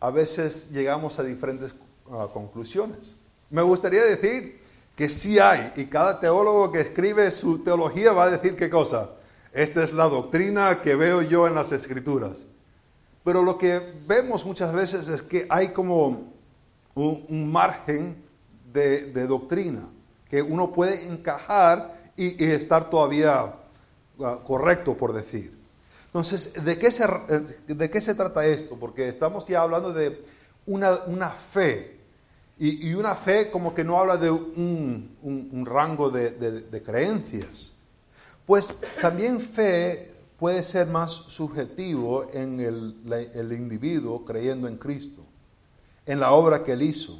a 0.00 0.10
veces 0.10 0.70
llegamos 0.70 1.18
a 1.18 1.22
diferentes 1.22 1.74
ah, 2.10 2.28
conclusiones. 2.32 3.14
Me 3.50 3.60
gustaría 3.60 4.02
decir 4.04 4.63
que 4.96 5.08
sí 5.08 5.38
hay, 5.38 5.72
y 5.76 5.86
cada 5.86 6.20
teólogo 6.20 6.70
que 6.70 6.80
escribe 6.80 7.30
su 7.30 7.58
teología 7.58 8.12
va 8.12 8.24
a 8.24 8.30
decir 8.30 8.54
qué 8.56 8.70
cosa. 8.70 9.10
Esta 9.52 9.82
es 9.84 9.92
la 9.92 10.08
doctrina 10.08 10.82
que 10.82 10.94
veo 10.94 11.22
yo 11.22 11.46
en 11.46 11.54
las 11.54 11.72
escrituras. 11.72 12.46
Pero 13.24 13.42
lo 13.42 13.56
que 13.56 13.80
vemos 14.06 14.44
muchas 14.44 14.72
veces 14.72 15.08
es 15.08 15.22
que 15.22 15.46
hay 15.48 15.72
como 15.72 16.32
un, 16.94 17.52
margen 17.52 18.22
de, 18.72 19.26
doctrina 19.26 19.88
que 20.28 20.42
uno 20.42 20.72
puede 20.72 21.06
encajar 21.08 22.12
y, 22.16 22.44
estar 22.44 22.90
todavía 22.90 23.54
ah, 24.20 24.38
correcto, 24.44 24.96
por 24.96 25.12
decir. 25.12 25.56
Entonces, 26.06 26.64
¿de 26.64 26.78
qué, 26.78 26.90
se, 26.92 27.06
¿de 27.66 27.90
qué 27.90 28.00
se 28.00 28.14
trata 28.14 28.44
esto? 28.46 28.76
Porque 28.78 29.08
estamos 29.08 29.44
ya 29.46 29.62
hablando 29.62 29.92
de 29.92 30.24
una, 30.66 30.96
una 31.06 31.30
fe, 31.30 32.00
y, 32.56 32.94
una 32.94 33.16
fe 33.16 33.50
como 33.50 33.74
que 33.74 33.82
no 33.82 33.98
habla 33.98 34.16
de 34.16 34.30
un, 34.30 35.64
rango 35.66 36.10
de, 36.10 36.82
creencias. 36.84 37.72
Pues 38.46 38.74
también 39.00 39.40
fe 39.40 40.14
puede 40.38 40.62
ser 40.62 40.86
más 40.86 41.10
subjetivo 41.10 42.30
en 42.32 42.60
el, 42.60 43.52
individuo 43.52 44.24
creyendo 44.24 44.68
en 44.68 44.76
Cristo, 44.76 45.22
en 46.06 46.20
la 46.20 46.32
obra 46.32 46.62
que 46.62 46.72
él 46.72 46.82
hizo. 46.82 47.18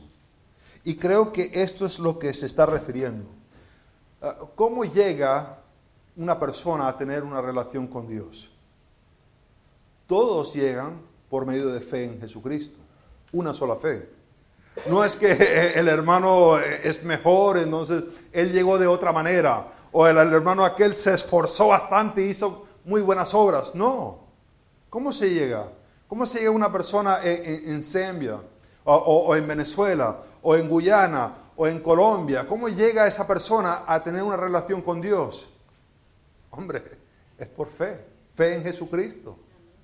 Y 0.84 0.96
creo 0.96 1.32
que 1.32 1.50
esto 1.54 1.86
es 1.86 1.98
lo 1.98 2.18
que 2.18 2.32
se 2.34 2.46
está 2.46 2.66
refiriendo. 2.66 3.28
Ah, 4.20 4.36
¿Cómo 4.54 4.84
llega 4.84 5.58
una 6.16 6.38
persona 6.38 6.86
a 6.86 6.96
tener 6.96 7.24
una 7.24 7.40
relación 7.40 7.86
con 7.86 8.06
Dios? 8.06 8.50
Todos 10.06 10.54
llegan 10.54 11.00
por 11.30 11.46
medio 11.46 11.70
de 11.70 11.80
fe 11.80 12.04
en 12.04 12.20
Jesucristo, 12.20 12.78
una 13.32 13.54
sola 13.54 13.76
fe. 13.76 14.08
No 14.86 15.04
es 15.04 15.16
que 15.16 15.72
el 15.76 15.88
hermano 15.88 16.58
es 16.58 17.02
mejor, 17.04 17.58
entonces 17.58 18.04
él 18.32 18.52
llegó 18.52 18.78
de 18.78 18.86
otra 18.86 19.12
manera. 19.12 19.68
O 19.92 20.06
el, 20.06 20.16
hermano 20.16 20.64
aquel 20.64 20.94
se 20.94 21.14
esforzó 21.14 21.68
bastante 21.68 22.22
y 22.22 22.30
hizo 22.30 22.66
muy 22.84 23.00
buenas 23.00 23.32
obras. 23.32 23.74
No. 23.74 24.24
¿Cómo 24.90 25.12
se 25.12 25.30
llega? 25.30 25.68
¿Cómo 26.08 26.26
se 26.26 26.40
llega 26.40 26.50
una 26.50 26.72
persona 26.72 27.18
en, 27.22 27.82
Zambia? 27.82 28.40
O, 28.84 29.34
en 29.36 29.46
Venezuela? 29.46 30.18
¿O 30.42 30.56
en 30.56 30.68
Guyana? 30.68 31.34
¿O 31.56 31.66
en 31.66 31.80
Colombia? 31.80 32.46
¿Cómo 32.48 32.68
llega 32.68 33.06
esa 33.06 33.26
persona 33.26 33.84
a 33.86 34.02
tener 34.02 34.22
una 34.22 34.36
relación 34.36 34.82
con 34.82 35.00
Dios? 35.00 35.48
Hombre, 36.50 36.82
es 37.38 37.48
por 37.48 37.68
fe. 37.68 38.04
Fe 38.36 38.56
en 38.56 38.64
Jesucristo. 38.64 39.38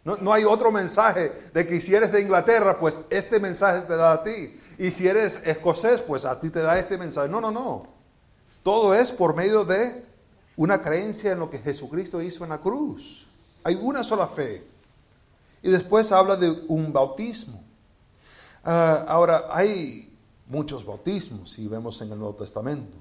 No, 0.05 0.16
no, 0.16 0.33
hay 0.33 0.44
otro 0.44 0.72
mensaje 0.72 1.31
de 1.53 1.66
que 1.66 1.81
si 1.81 1.94
eres 1.94 2.11
de 2.11 2.22
Inglaterra, 2.22 2.79
pues 2.79 2.98
este 3.11 3.38
mensaje 3.38 3.83
te 3.83 3.96
da 3.96 4.12
a 4.12 4.24
ti. 4.24 4.59
Y 4.80 4.90
si 4.90 5.06
eres 5.06 5.42
escocés, 5.44 6.00
pues 6.00 6.24
a 6.24 6.40
ti 6.40 6.48
te 6.48 6.60
da 6.60 6.78
este 6.78 6.96
mensaje. 6.96 7.28
No, 7.28 7.38
no, 7.38 7.50
no. 7.50 7.86
Todo 8.62 8.94
es 8.94 9.12
por 9.12 9.36
medio 9.36 9.62
de 9.62 10.06
una 10.56 10.80
creencia 10.80 11.32
en 11.32 11.38
lo 11.38 11.50
que 11.50 11.58
Jesucristo 11.58 12.22
hizo 12.22 12.44
en 12.44 12.50
la 12.50 12.62
cruz. 12.62 13.26
Hay 13.62 13.78
una 13.78 14.02
sola 14.02 14.26
fe. 14.26 14.66
Y 15.62 15.68
después 15.68 16.10
habla 16.12 16.34
de 16.34 16.50
un 16.68 16.94
bautismo. 16.94 17.62
Ah, 18.64 19.04
ahora, 19.06 19.48
hay 19.50 20.16
muchos 20.46 20.86
bautismos, 20.86 21.50
si 21.50 21.68
vemos 21.68 22.00
en 22.00 22.12
el 22.12 22.18
Nuevo 22.18 22.36
Testamento. 22.36 22.96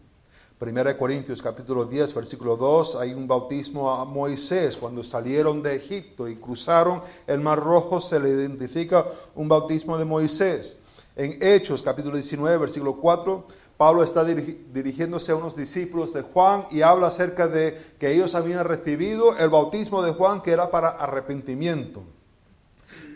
1 0.60 0.98
Corintios 0.98 1.42
capítulo 1.42 1.86
10, 1.86 2.14
versículo 2.14 2.58
2, 2.58 2.98
hay 2.98 3.14
un 3.14 3.26
bautismo 3.26 3.90
a 3.90 4.04
Moisés. 4.04 4.76
Cuando 4.76 5.02
salieron 5.02 5.64
de 5.64 5.78
Egipto 5.78 6.28
y 6.28 6.36
cruzaron 6.36 7.02
el 7.26 7.40
Mar 7.40 7.58
Rojo, 7.58 8.02
se 8.02 8.20
le 8.20 8.32
identifica 8.32 9.06
un 9.34 9.48
bautismo 9.48 9.98
de 9.98 10.04
Moisés. 10.04 10.79
En 11.20 11.38
Hechos 11.44 11.84
capítulo 11.84 12.16
19, 12.16 12.58
versículo 12.60 12.96
4, 12.96 13.46
Pablo 13.76 14.04
está 14.04 14.24
dirigiéndose 14.24 15.34
a 15.34 15.36
unos 15.36 15.54
discípulos 15.54 16.14
de 16.14 16.22
Juan 16.22 16.64
y 16.72 16.82
habla 16.82 17.08
acerca 17.08 17.50
de 17.50 17.78
que 18.00 18.14
ellos 18.14 18.36
habían 18.36 18.64
recibido 18.64 19.38
el 19.38 19.50
bautismo 19.50 20.02
de 20.02 20.14
Juan 20.14 20.42
que 20.42 20.54
era 20.54 20.72
para 20.72 20.88
arrepentimiento. 20.88 22.06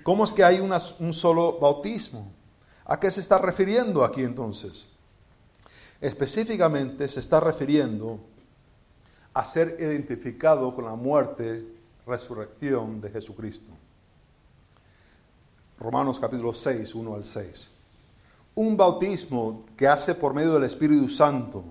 ¿Cómo 0.03 0.25
es 0.25 0.33
que 0.33 0.43
hay 0.43 0.59
un 0.59 1.13
solo 1.13 1.59
bautismo? 1.61 2.29
¿A 2.83 2.99
qué 2.99 3.09
se 3.09 3.21
está 3.21 3.37
refiriendo 3.37 4.03
aquí 4.03 4.21
entonces? 4.23 4.87
Específicamente 6.01 7.07
se 7.07 7.21
está 7.21 7.39
refiriendo 7.39 8.19
a 9.33 9.45
ser 9.45 9.77
identificado 9.79 10.75
con 10.75 10.83
la 10.83 10.95
muerte, 10.95 11.65
resurrección 12.05 12.99
de 12.99 13.11
Jesucristo. 13.11 13.71
Romanos 15.79 16.19
capítulo 16.19 16.53
6, 16.53 16.95
1 16.95 17.15
al 17.15 17.23
6. 17.23 17.69
Un 18.55 18.77
bautismo 18.77 19.63
que 19.75 19.87
hace 19.87 20.13
por 20.13 20.33
medio 20.33 20.53
del 20.53 20.63
Espíritu 20.63 21.09
Santo. 21.09 21.63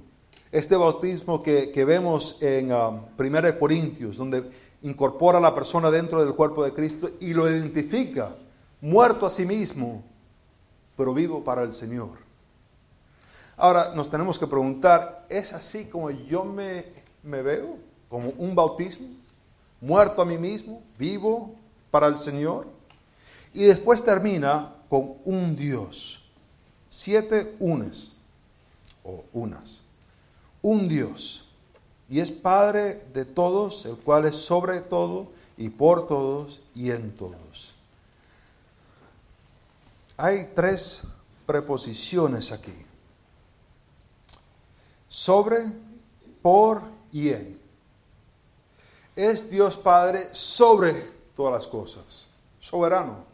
Este 0.50 0.76
bautismo 0.76 1.42
que, 1.42 1.84
vemos 1.86 2.42
en 2.42 2.72
1 2.72 3.08
um, 3.18 3.58
Corintios, 3.58 4.16
donde 4.16 4.44
incorpora 4.82 5.38
a 5.38 5.40
la 5.40 5.54
persona 5.54 5.90
dentro 5.90 6.24
del 6.24 6.34
cuerpo 6.34 6.64
de 6.64 6.74
Cristo 6.74 7.10
y 7.20 7.34
lo 7.34 7.48
identifica, 7.50 8.36
muerto 8.80 9.26
a 9.26 9.30
sí 9.30 9.46
mismo, 9.46 10.02
pero 10.96 11.14
vivo 11.14 11.42
para 11.42 11.62
el 11.62 11.72
Señor. 11.72 12.10
Ahora 13.56 13.94
nos 13.94 14.10
tenemos 14.10 14.38
que 14.38 14.46
preguntar, 14.46 15.24
¿es 15.28 15.52
así 15.52 15.86
como 15.86 16.10
yo 16.10 16.44
me, 16.44 16.84
me 17.22 17.42
veo? 17.42 17.78
¿Como 18.08 18.30
un 18.36 18.54
bautismo? 18.54 19.08
¿Muerto 19.80 20.20
a 20.20 20.24
mí 20.24 20.36
mismo? 20.36 20.82
¿Vivo 20.98 21.54
para 21.90 22.08
el 22.08 22.18
Señor? 22.18 22.66
Y 23.54 23.64
después 23.64 24.04
termina 24.04 24.74
con 24.88 25.14
un 25.24 25.56
Dios. 25.56 26.21
Siete 26.94 27.56
unes 27.58 28.12
o 29.02 29.24
unas. 29.32 29.80
Un 30.60 30.90
Dios. 30.90 31.48
Y 32.10 32.20
es 32.20 32.30
Padre 32.30 33.02
de 33.14 33.24
todos, 33.24 33.86
el 33.86 33.96
cual 33.96 34.26
es 34.26 34.36
sobre 34.36 34.82
todo 34.82 35.28
y 35.56 35.70
por 35.70 36.06
todos 36.06 36.60
y 36.74 36.90
en 36.90 37.16
todos. 37.16 37.72
Hay 40.18 40.52
tres 40.54 41.00
preposiciones 41.46 42.52
aquí 42.52 42.74
sobre, 45.08 45.72
por 46.42 46.82
y 47.10 47.30
en. 47.30 47.58
Es 49.16 49.50
Dios 49.50 49.78
Padre 49.78 50.28
sobre 50.34 50.92
todas 51.34 51.54
las 51.54 51.66
cosas, 51.66 52.28
soberano. 52.60 53.24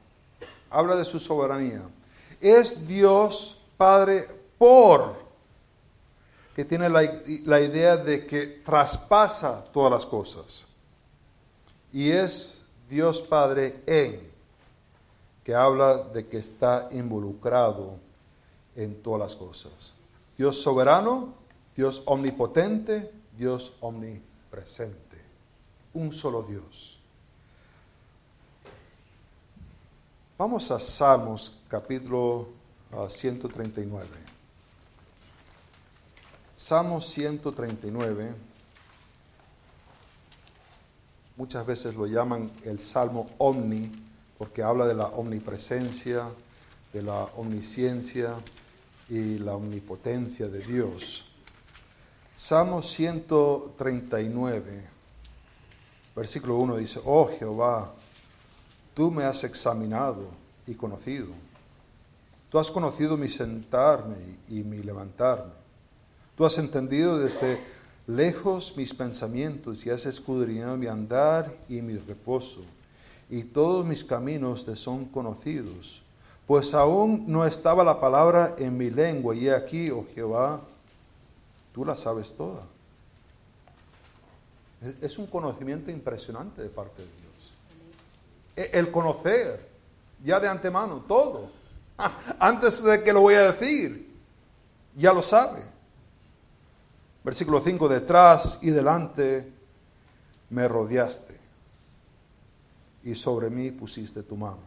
Habla 0.70 0.94
de 0.94 1.04
su 1.04 1.18
soberanía. 1.18 1.82
Es 2.40 2.86
Dios 2.86 3.62
Padre 3.76 4.28
por, 4.58 5.14
que 6.54 6.64
tiene 6.64 6.88
la, 6.88 7.02
la 7.44 7.60
idea 7.60 7.96
de 7.96 8.26
que 8.26 8.46
traspasa 8.46 9.64
todas 9.72 9.92
las 9.92 10.06
cosas. 10.06 10.66
Y 11.92 12.10
es 12.10 12.62
Dios 12.88 13.22
Padre 13.22 13.82
en, 13.86 14.30
que 15.44 15.54
habla 15.54 15.98
de 15.98 16.26
que 16.26 16.38
está 16.38 16.88
involucrado 16.92 17.96
en 18.76 19.02
todas 19.02 19.20
las 19.20 19.36
cosas. 19.36 19.94
Dios 20.36 20.60
soberano, 20.60 21.34
Dios 21.76 22.02
omnipotente, 22.06 23.12
Dios 23.36 23.72
omnipresente. 23.80 25.18
Un 25.94 26.12
solo 26.12 26.42
Dios. 26.42 26.98
Vamos 30.36 30.70
a 30.70 30.78
Salmos 30.78 31.57
capítulo 31.68 32.48
139. 33.10 34.06
Ah, 34.10 34.14
Salmos 36.56 37.06
139. 37.08 38.32
Muchas 41.36 41.66
veces 41.66 41.94
lo 41.94 42.06
llaman 42.06 42.50
el 42.64 42.80
Salmo 42.80 43.28
Omni, 43.36 43.92
porque 44.38 44.62
habla 44.62 44.86
de 44.86 44.94
la 44.94 45.08
omnipresencia, 45.08 46.30
de 46.92 47.02
la 47.02 47.24
omnisciencia 47.36 48.34
y 49.10 49.36
la 49.38 49.54
omnipotencia 49.54 50.48
de 50.48 50.60
Dios. 50.60 51.26
Salmo 52.34 52.80
139, 52.82 54.88
versículo 56.16 56.56
1 56.56 56.78
dice, 56.78 57.00
oh 57.04 57.28
Jehová, 57.38 57.92
tú 58.94 59.10
me 59.10 59.24
has 59.24 59.44
examinado 59.44 60.30
y 60.66 60.74
conocido. 60.74 61.47
Tú 62.50 62.58
has 62.58 62.70
conocido 62.70 63.16
mi 63.16 63.28
sentarme 63.28 64.16
y, 64.48 64.62
mi 64.62 64.78
levantarme. 64.78 65.52
Tú 66.36 66.46
has 66.46 66.56
entendido 66.58 67.18
desde 67.18 67.60
lejos 68.06 68.74
mis 68.76 68.94
pensamientos 68.94 69.84
y 69.84 69.90
has 69.90 70.06
escudriñado 70.06 70.76
mi 70.76 70.86
andar 70.86 71.54
y 71.68 71.82
mi 71.82 71.96
reposo. 71.96 72.62
Y 73.28 73.42
todos 73.42 73.84
mis 73.84 74.02
caminos 74.02 74.64
te 74.64 74.76
son 74.76 75.04
conocidos. 75.04 76.02
Pues 76.46 76.72
aún 76.72 77.24
no 77.26 77.44
estaba 77.44 77.84
la 77.84 78.00
palabra 78.00 78.54
en 78.58 78.78
mi 78.78 78.88
lengua 78.88 79.34
y 79.34 79.50
aquí, 79.50 79.90
oh 79.90 80.06
Jehová, 80.14 80.62
Tú 81.78 81.84
la 81.84 81.94
sabes 81.94 82.32
toda. 82.32 82.66
Es 85.00 85.16
un 85.16 85.28
conocimiento 85.28 85.92
impresionante 85.92 86.60
de 86.60 86.68
parte 86.68 87.02
de 87.02 87.08
Dios. 87.08 87.52
E, 88.56 88.78
el 88.80 88.90
conocer 88.90 89.64
ya 90.24 90.40
de 90.40 90.48
antemano 90.48 91.04
todo. 91.06 91.52
Antes 92.38 92.82
de 92.82 93.02
que 93.02 93.12
lo 93.12 93.20
voy 93.20 93.34
a 93.34 93.52
decir, 93.52 94.14
ya 94.96 95.12
lo 95.12 95.22
sabe. 95.22 95.62
Versículo 97.24 97.60
5, 97.60 97.88
detrás 97.88 98.60
y 98.62 98.70
delante 98.70 99.52
me 100.50 100.66
rodeaste 100.66 101.36
y 103.04 103.14
sobre 103.14 103.50
mí 103.50 103.70
pusiste 103.70 104.22
tu 104.22 104.36
mano. 104.36 104.62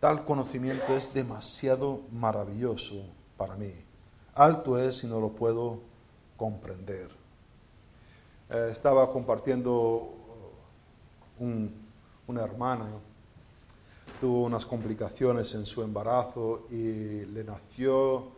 Tal 0.00 0.24
conocimiento 0.24 0.96
es 0.96 1.12
demasiado 1.12 2.02
maravilloso 2.10 3.04
para 3.36 3.56
mí 3.56 3.72
alto 4.34 4.78
es 4.78 5.04
y 5.04 5.06
no 5.06 5.20
lo 5.20 5.30
puedo 5.30 5.80
comprender. 6.36 7.10
Eh, 8.48 8.68
estaba 8.72 9.10
compartiendo 9.12 10.14
un, 11.38 11.72
una 12.26 12.42
hermana, 12.42 12.86
tuvo 14.20 14.42
unas 14.42 14.66
complicaciones 14.66 15.54
en 15.54 15.64
su 15.64 15.82
embarazo 15.82 16.66
y 16.70 17.24
le 17.24 17.42
nació 17.42 18.28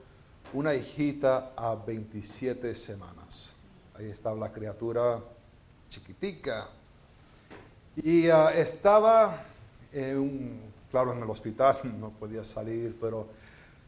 una 0.53 0.75
hijita 0.75 1.53
a 1.57 1.75
27 1.75 2.75
semanas. 2.77 3.57
Ahí 3.95 4.07
estaba 4.07 4.37
la 4.39 4.53
criatura 4.53 5.19
chiquitica. 5.89 6.69
Y 7.97 8.29
ah, 8.29 8.51
estaba, 8.55 9.43
en 9.93 10.19
un, 10.19 10.61
claro, 10.91 11.13
en 11.15 11.23
el 11.23 11.29
hospital, 11.29 11.77
no 11.99 12.11
podía 12.11 12.45
salir, 12.45 12.97
pero 13.01 13.27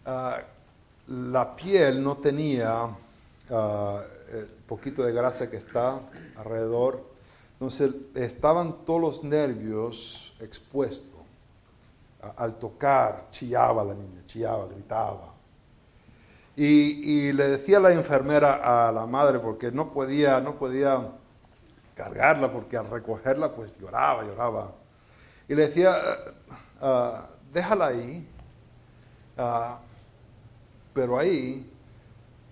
uh, 0.04 1.12
la 1.12 1.54
piel 1.54 2.02
no 2.02 2.16
tenía 2.16 2.87
uh, 2.87 3.98
el 4.33 4.46
poquito 4.66 5.04
de 5.04 5.12
grasa 5.12 5.48
que 5.48 5.59
está 5.59 6.00
alrededor, 6.37 7.04
entonces 7.52 7.94
estaban 8.14 8.85
todos 8.85 9.00
los 9.00 9.24
nervios 9.24 10.35
expuestos. 10.40 11.13
Al 12.37 12.58
tocar, 12.58 13.28
chillaba 13.30 13.84
la 13.84 13.94
niña, 13.94 14.22
chillaba, 14.26 14.66
gritaba. 14.66 15.34
Y, 16.56 17.32
le 17.32 17.48
decía 17.48 17.80
la 17.80 17.92
enfermera 17.92 18.88
a 18.88 18.92
la 18.92 19.06
madre, 19.06 19.40
porque 19.40 19.72
no 19.72 19.92
podía, 19.92 20.40
no 20.40 20.56
podía 20.56 21.10
cargarla, 21.94 22.52
porque 22.52 22.76
al 22.76 22.88
recogerla 22.88 23.52
pues 23.52 23.76
lloraba, 23.78 24.24
lloraba. 24.24 24.72
Y 25.48 25.54
le 25.54 25.66
decía, 25.68 25.92
uh, 26.80 27.52
déjala 27.52 27.88
ahí, 27.88 28.28
uh, 29.37 29.76
pero 30.92 31.18
ahí 31.18 31.68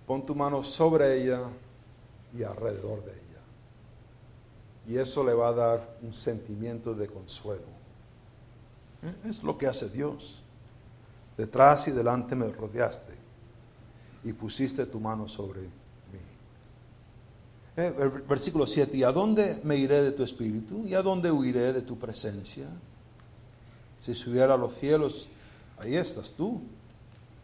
pon 0.05 0.25
tu 0.25 0.35
mano 0.35 0.63
sobre 0.63 1.21
ella 1.21 1.41
y 2.37 2.43
alrededor 2.43 3.03
de 3.05 3.11
ella. 3.11 3.23
Y 4.85 4.97
eso 4.97 5.23
le 5.23 5.33
va 5.33 5.47
a 5.47 5.53
dar 5.53 5.97
un 6.01 6.13
sentimiento 6.13 6.93
de 6.93 7.07
consuelo. 7.07 7.72
Es 9.25 9.43
lo 9.43 9.57
que 9.57 9.67
hace 9.67 9.89
Dios. 9.89 10.41
Detrás 11.37 11.87
y 11.87 11.91
delante 11.91 12.35
me 12.35 12.51
rodeaste 12.51 13.13
y 14.23 14.33
pusiste 14.33 14.85
tu 14.85 14.99
mano 14.99 15.27
sobre 15.27 15.61
mí. 15.61 15.69
Eh, 17.75 17.91
versículo 18.29 18.67
7, 18.67 18.95
¿y 18.95 19.03
a 19.03 19.11
dónde 19.11 19.59
me 19.63 19.75
iré 19.75 20.03
de 20.03 20.11
tu 20.11 20.23
espíritu? 20.23 20.85
¿Y 20.85 20.93
a 20.93 21.01
dónde 21.01 21.31
huiré 21.31 21.73
de 21.73 21.81
tu 21.81 21.97
presencia? 21.97 22.67
Si 23.99 24.13
subiera 24.13 24.53
a 24.53 24.57
los 24.57 24.75
cielos, 24.75 25.27
ahí 25.79 25.95
estás 25.95 26.31
tú. 26.31 26.61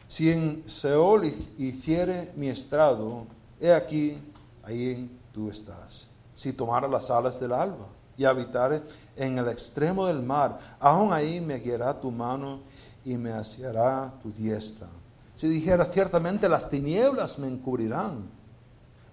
Si 0.08 0.32
en 0.32 0.64
Seol 0.68 1.32
hiciere 1.58 2.32
mi 2.36 2.48
estrado, 2.48 3.26
he 3.60 3.74
aquí, 3.74 4.18
ahí 4.64 5.10
tú 5.34 5.50
estás. 5.50 6.08
Si 6.36 6.54
tomara 6.54 6.88
las 6.88 7.10
alas 7.10 7.40
del 7.40 7.52
alba 7.52 7.88
y 8.20 8.26
habitar 8.26 8.84
en 9.16 9.38
el 9.38 9.48
extremo 9.48 10.06
del 10.06 10.22
mar, 10.22 10.60
aún 10.78 11.14
ahí 11.14 11.40
me 11.40 11.56
guiará 11.56 11.98
tu 11.98 12.12
mano 12.12 12.60
y 13.06 13.16
me 13.16 13.32
asiará 13.32 14.14
tu 14.22 14.30
diestra. 14.34 14.88
Si 15.38 15.48
dijera, 15.48 15.86
ciertamente 15.86 16.50
las 16.50 16.70
tinieblas 16.70 17.40
me 17.40 17.48
encubrirán, 17.48 18.30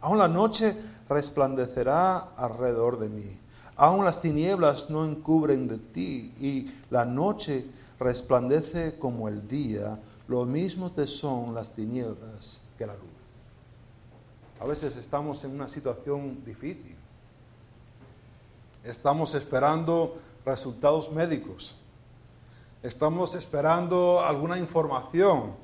aún 0.01 0.19
la 0.19 0.27
noche 0.27 0.77
resplandecerá 1.09 2.33
alrededor 2.37 2.99
de 2.99 3.09
mí. 3.09 3.39
Aún 3.77 4.05
las 4.05 4.21
tinieblas 4.21 4.91
no 4.91 5.05
encubren 5.05 5.69
de 5.69 5.79
ti 5.79 6.35
y 6.41 6.75
la 6.91 7.05
noche 7.05 7.65
resplandece 8.01 8.99
como 8.99 9.29
el 9.29 9.47
día, 9.47 10.01
lo 10.27 10.45
mismo 10.47 10.91
te 10.91 11.07
son 11.07 11.55
las 11.55 11.71
tinieblas 11.73 12.59
que 12.77 12.89
la 12.89 12.95
luz. 12.95 13.05
A 14.59 14.67
veces 14.67 14.97
estamos 14.97 15.45
en 15.45 15.53
una 15.53 15.69
situación 15.69 16.43
difícil. 16.45 16.96
Estamos 18.87 19.35
esperando 19.35 20.17
resultados 20.45 21.11
médicos. 21.11 21.77
Estamos 22.83 23.35
esperando 23.35 24.21
alguna 24.21 24.59
información. 24.59 25.55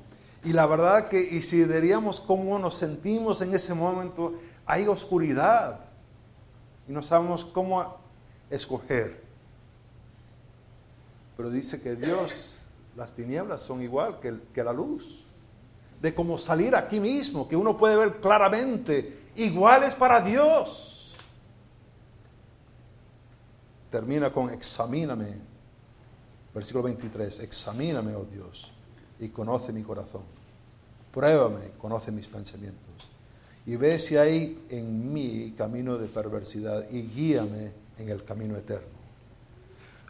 Y 0.43 0.51
la 0.51 0.65
verdad 0.65 1.07
que, 1.07 1.21
y 1.21 1.41
si 1.41 1.63
diríamos 1.63 2.19
cómo 2.19 2.59
nos 2.59 2.75
sentimos 2.75 3.41
en 3.41 3.53
ese 3.53 3.73
momento, 3.73 4.33
hay 4.65 4.87
oscuridad. 4.87 5.79
Y 6.87 6.91
no 6.91 7.01
sabemos 7.01 7.45
cómo 7.45 7.97
escoger. 8.49 9.23
Pero 11.37 11.49
dice 11.49 11.81
que 11.81 11.95
Dios, 11.95 12.57
las 12.97 13.13
tinieblas 13.13 13.61
son 13.61 13.81
igual 13.81 14.19
que, 14.19 14.37
que 14.53 14.63
la 14.63 14.73
luz 14.73 15.23
de 16.01 16.13
cómo 16.13 16.37
salir 16.37 16.75
aquí 16.75 16.99
mismo, 16.99 17.47
que 17.47 17.55
uno 17.55 17.77
puede 17.77 17.95
ver 17.95 18.17
claramente, 18.17 19.29
iguales 19.37 19.95
para 19.95 20.19
Dios. 20.19 20.92
Termina 23.93 24.33
con 24.33 24.49
examíname, 24.49 25.35
versículo 26.51 26.85
23, 26.85 27.41
examíname, 27.41 28.15
oh 28.15 28.25
Dios, 28.25 28.71
y 29.19 29.29
conoce 29.29 29.71
mi 29.71 29.83
corazón. 29.83 30.23
Pruébame, 31.13 31.73
conoce 31.77 32.11
mis 32.11 32.27
pensamientos. 32.27 32.81
Y 33.67 33.75
ve 33.75 33.99
si 33.99 34.17
hay 34.17 34.65
en 34.71 35.13
mí 35.13 35.53
camino 35.55 35.99
de 35.99 36.07
perversidad 36.07 36.89
y 36.89 37.03
guíame 37.03 37.71
en 37.99 38.09
el 38.09 38.23
camino 38.23 38.57
eterno. 38.57 38.97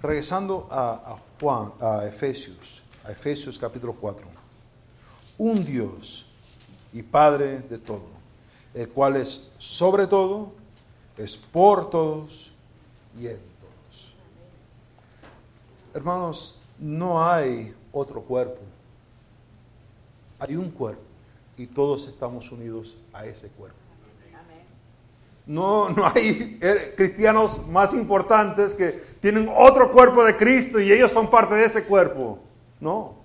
Regresando 0.01 0.69
a, 0.71 1.19
Juan, 1.41 1.73
a 1.81 2.05
Efesios, 2.05 2.83
a 3.03 3.11
Efesios 3.11 3.59
capítulo 3.59 3.97
4 3.99 4.25
un 5.39 5.65
Dios 5.65 6.27
y 6.93 7.03
Padre 7.03 7.59
de 7.59 7.79
todo, 7.79 8.07
el 8.73 8.87
cual 8.87 9.17
es 9.17 9.49
sobre 9.57 10.07
todo, 10.07 10.53
es 11.17 11.35
por 11.35 11.89
todos 11.89 12.53
y 13.19 13.27
en. 13.27 13.52
Hermanos, 15.93 16.59
no 16.79 17.23
hay 17.23 17.73
otro 17.91 18.21
cuerpo, 18.21 18.59
hay 20.39 20.55
un 20.55 20.71
cuerpo 20.71 21.03
y 21.57 21.67
todos 21.67 22.07
estamos 22.07 22.51
unidos 22.51 22.97
a 23.13 23.25
ese 23.25 23.47
cuerpo. 23.49 23.77
No, 25.45 25.89
no 25.89 26.05
hay 26.07 26.57
eh, 26.61 26.93
cristianos 26.95 27.67
más 27.67 27.93
importantes 27.93 28.73
que 28.73 28.91
tienen 29.21 29.49
otro 29.53 29.91
cuerpo 29.91 30.23
de 30.23 30.35
Cristo 30.37 30.79
y 30.79 30.91
ellos 30.91 31.11
son 31.11 31.29
parte 31.29 31.55
de 31.55 31.65
ese 31.65 31.83
cuerpo. 31.83 32.39
No. 32.79 33.15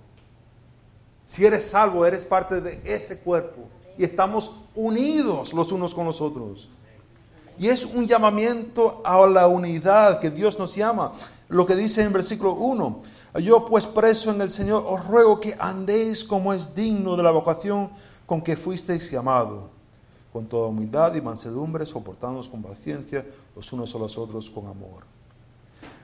Si 1.25 1.45
eres 1.45 1.65
salvo, 1.65 2.05
eres 2.05 2.25
parte 2.25 2.59
de 2.59 2.81
ese 2.83 3.19
cuerpo. 3.19 3.67
Y 3.97 4.03
estamos 4.03 4.53
unidos 4.75 5.53
los 5.53 5.71
unos 5.71 5.93
con 5.93 6.05
los 6.05 6.21
otros. 6.21 6.69
Y 7.57 7.67
es 7.67 7.85
un 7.85 8.07
llamamiento 8.07 9.01
a 9.03 9.25
la 9.27 9.47
unidad 9.47 10.19
que 10.19 10.29
Dios 10.29 10.57
nos 10.57 10.75
llama. 10.75 11.13
Lo 11.49 11.65
que 11.65 11.75
dice 11.75 12.03
en 12.03 12.13
versículo 12.13 12.53
1. 12.53 13.01
Yo 13.41 13.65
pues 13.65 13.85
preso 13.85 14.31
en 14.31 14.41
el 14.41 14.51
Señor 14.51 14.83
os 14.87 15.05
ruego 15.05 15.39
que 15.39 15.55
andéis 15.59 16.23
como 16.23 16.53
es 16.53 16.73
digno 16.73 17.15
de 17.15 17.23
la 17.23 17.31
vocación 17.31 17.89
con 18.25 18.41
que 18.41 18.55
fuisteis 18.55 19.09
llamado, 19.11 19.69
con 20.31 20.45
toda 20.45 20.67
humildad 20.67 21.15
y 21.15 21.21
mansedumbre, 21.21 21.85
soportándonos 21.85 22.47
con 22.47 22.61
paciencia 22.61 23.25
los 23.55 23.71
unos 23.73 23.93
a 23.93 23.97
los 23.97 24.17
otros 24.17 24.49
con 24.49 24.67
amor. 24.67 25.03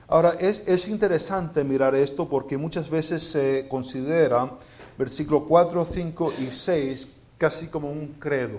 Ahora, 0.08 0.34
es, 0.38 0.62
es 0.66 0.88
interesante 0.88 1.64
mirar 1.64 1.94
esto 1.94 2.28
porque 2.28 2.56
muchas 2.56 2.88
veces 2.90 3.22
se 3.22 3.66
considera 3.68 4.52
versículo 4.98 5.44
4, 5.46 5.86
5 5.92 6.32
y 6.40 6.52
6, 6.52 7.08
casi 7.38 7.68
como 7.68 7.90
un 7.90 8.14
credo. 8.18 8.58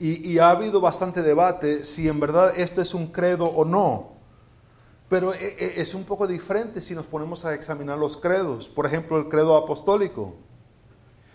Y, 0.00 0.38
ha 0.38 0.50
habido 0.50 0.80
bastante 0.80 1.22
debate 1.22 1.84
si 1.84 2.06
en 2.06 2.20
verdad 2.20 2.56
esto 2.56 2.80
es 2.80 2.94
un 2.94 3.08
credo 3.08 3.46
o 3.46 3.64
no. 3.64 4.17
Pero 5.08 5.32
e, 5.32 5.56
e, 5.58 5.80
es 5.80 5.94
un 5.94 6.04
poco 6.04 6.26
diferente 6.26 6.80
si 6.80 6.94
nos 6.94 7.06
ponemos 7.06 7.44
a 7.44 7.54
examinar 7.54 7.98
los 7.98 8.16
credos. 8.16 8.68
Por 8.68 8.86
ejemplo, 8.86 9.18
el 9.18 9.28
credo 9.28 9.56
apostólico. 9.56 10.34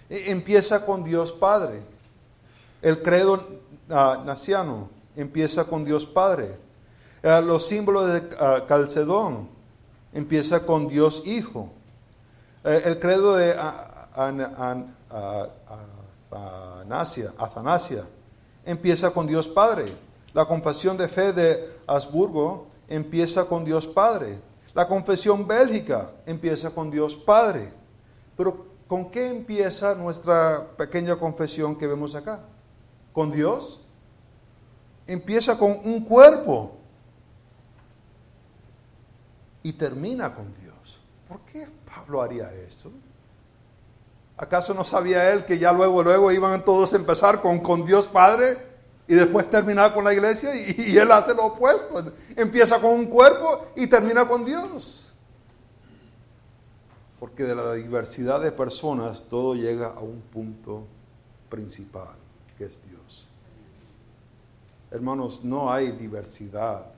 E, 0.10 0.32
empieza 0.32 0.86
con 0.86 1.04
Dios 1.04 1.32
Padre. 1.32 1.84
El 2.82 3.02
credo 3.02 3.34
uh, 3.90 4.24
naciano 4.26 4.90
empieza 5.16 5.64
con 5.64 5.86
Dios 5.86 6.06
Padre. 6.06 6.58
Uh, 7.24 7.42
los 7.42 7.66
símbolos 7.66 8.14
de 8.14 8.20
uh, 8.20 8.68
Calcedón 8.68 9.50
empieza 10.14 10.66
con 10.66 10.88
Dios 10.88 11.24
Hijo. 11.26 11.72
Eh, 12.64 12.82
el 12.86 13.00
credo 13.00 13.36
de 13.36 13.56
Athanasia 17.38 18.06
empieza 18.66 19.12
con 19.12 19.28
Dios 19.28 19.48
Padre. 19.48 19.86
La 20.34 20.46
confesión 20.46 20.98
de 20.98 21.08
fe 21.08 21.34
de 21.34 21.80
Habsburgo 21.88 22.68
empieza 22.88 23.46
con 23.46 23.64
Dios 23.66 23.88
Padre. 23.88 24.40
La 24.74 24.88
confesión 24.88 25.48
bélgica 25.48 26.12
empieza 26.26 26.72
con 26.72 26.90
Dios 26.90 27.16
Padre. 27.16 27.72
Pero 28.36 28.66
¿con 28.88 29.12
qué 29.12 29.28
empieza 29.28 29.96
nuestra 29.96 30.68
pequeña 30.78 31.16
confesión 31.18 31.76
que 31.76 31.88
vemos 31.88 32.16
acá? 32.16 32.42
¿Con 33.12 33.32
Dios? 33.32 33.82
Empieza 35.06 35.58
con 35.58 35.80
un 35.84 36.04
cuerpo 36.06 36.78
y 39.62 39.74
termina 39.74 40.34
con 40.34 40.54
Dios. 40.60 41.00
¿Por 41.28 41.40
qué 41.42 41.68
Pablo 41.86 42.22
haría 42.22 42.52
eso? 42.54 42.92
¿Acaso 44.36 44.74
no 44.74 44.84
sabía 44.84 45.32
él 45.32 45.46
que 45.46 45.60
ya 45.60 45.72
luego, 45.72 46.02
luego 46.04 46.32
iban 46.32 46.66
todos 46.66 46.94
a 46.94 46.98
empezar 46.98 47.42
con, 47.42 47.60
con 47.60 47.86
Dios 47.86 48.08
Padre 48.08 48.73
y 49.08 49.16
después 49.16 49.50
terminar 49.50 49.94
con 49.94 50.04
la 50.04 50.14
iglesia? 50.14 50.52
Y, 50.56 50.98
él 50.98 51.12
hace 51.12 51.34
lo 51.34 51.46
opuesto. 51.46 52.14
Empieza 52.36 52.80
con 52.80 52.92
un 52.92 53.06
cuerpo 53.06 53.66
y 53.76 53.88
termina 53.88 54.28
con 54.28 54.46
Dios. 54.46 55.12
Porque 57.20 57.44
de 57.44 57.56
la 57.56 57.74
diversidad 57.74 58.42
de 58.42 58.52
personas 58.52 59.24
todo 59.30 59.56
llega 59.56 59.88
a 59.88 60.00
un 60.00 60.22
punto 60.22 60.86
principal, 61.50 62.16
que 62.58 62.66
es 62.66 62.80
Dios. 62.90 63.28
Hermanos, 64.92 65.44
no 65.44 65.72
hay 65.72 65.92
diversidad. 65.92 66.92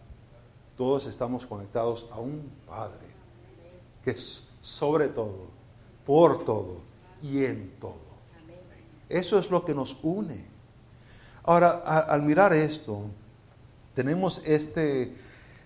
Todos 0.76 1.06
estamos 1.06 1.46
conectados 1.46 2.08
a 2.12 2.20
un 2.20 2.52
Padre, 2.68 3.08
que 4.04 4.12
es 4.12 4.50
sobre 4.62 5.08
todo, 5.08 5.48
por 6.06 6.44
todo 6.44 6.82
y 7.22 7.46
en 7.46 7.72
todo. 7.80 8.06
Eso 9.08 9.40
es 9.40 9.50
lo 9.50 9.64
que 9.64 9.74
nos 9.74 9.98
une. 10.04 10.55
Ahora, 11.46 11.70
al 11.72 12.24
mirar 12.24 12.54
esto, 12.54 13.04
tenemos 13.94 14.42
este, 14.46 15.14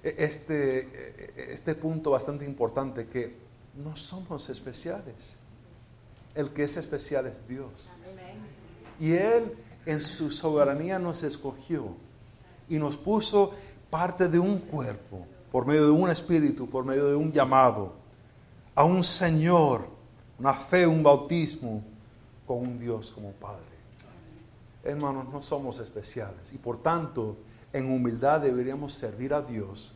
este, 0.04 1.54
este 1.54 1.76
punto 1.76 2.12
bastante 2.12 2.46
importante 2.46 3.08
que 3.08 3.36
no 3.76 3.96
somos 3.96 4.50
especiales. 4.50 5.36
El 6.36 6.50
que 6.52 6.64
es 6.64 6.76
especial 6.78 7.28
es 7.28 7.48
Dios. 7.48 7.90
Y 9.00 9.14
Él 9.14 9.56
en 9.86 10.02
su 10.02 10.32
soberanía 10.32 11.00
nos 11.00 11.24
escogió 11.24 11.96
y 12.68 12.78
nos 12.78 12.98
puso 12.98 13.52
parte 13.90 14.28
de 14.28 14.38
un 14.38 14.60
cuerpo, 14.60 15.26
por 15.52 15.66
medio 15.66 15.86
de 15.86 15.92
un 15.92 16.10
espíritu, 16.10 16.70
por 16.70 16.84
medio 16.84 17.08
de 17.08 17.16
un 17.16 17.32
llamado 17.32 17.94
a 18.76 18.84
un 18.84 19.04
Señor, 19.04 19.88
una 20.38 20.54
fe, 20.54 20.86
un 20.86 21.02
bautismo 21.02 21.84
con 22.46 22.58
un 22.58 22.80
Dios 22.80 23.12
como 23.12 23.32
Padre. 23.32 23.69
Hermanos, 24.90 25.30
no 25.30 25.42
somos 25.42 25.80
especiales 25.80 26.52
y 26.54 26.58
por 26.58 26.82
tanto 26.82 27.38
en 27.74 27.92
humildad 27.92 28.42
deberíamos 28.42 28.94
servir 28.94 29.34
a 29.34 29.42
Dios 29.42 29.96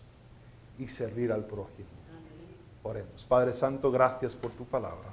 y 0.77 0.87
servir 0.87 1.31
al 1.31 1.45
prójimo. 1.45 1.89
Oremos. 2.83 3.25
Padre 3.25 3.53
Santo, 3.53 3.91
gracias 3.91 4.35
por 4.35 4.53
tu 4.53 4.65
palabra. 4.65 5.09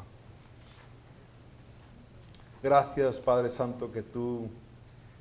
Gracias, 2.62 3.20
Padre 3.20 3.48
Santo, 3.48 3.90
que 3.90 4.02
tú 4.02 4.50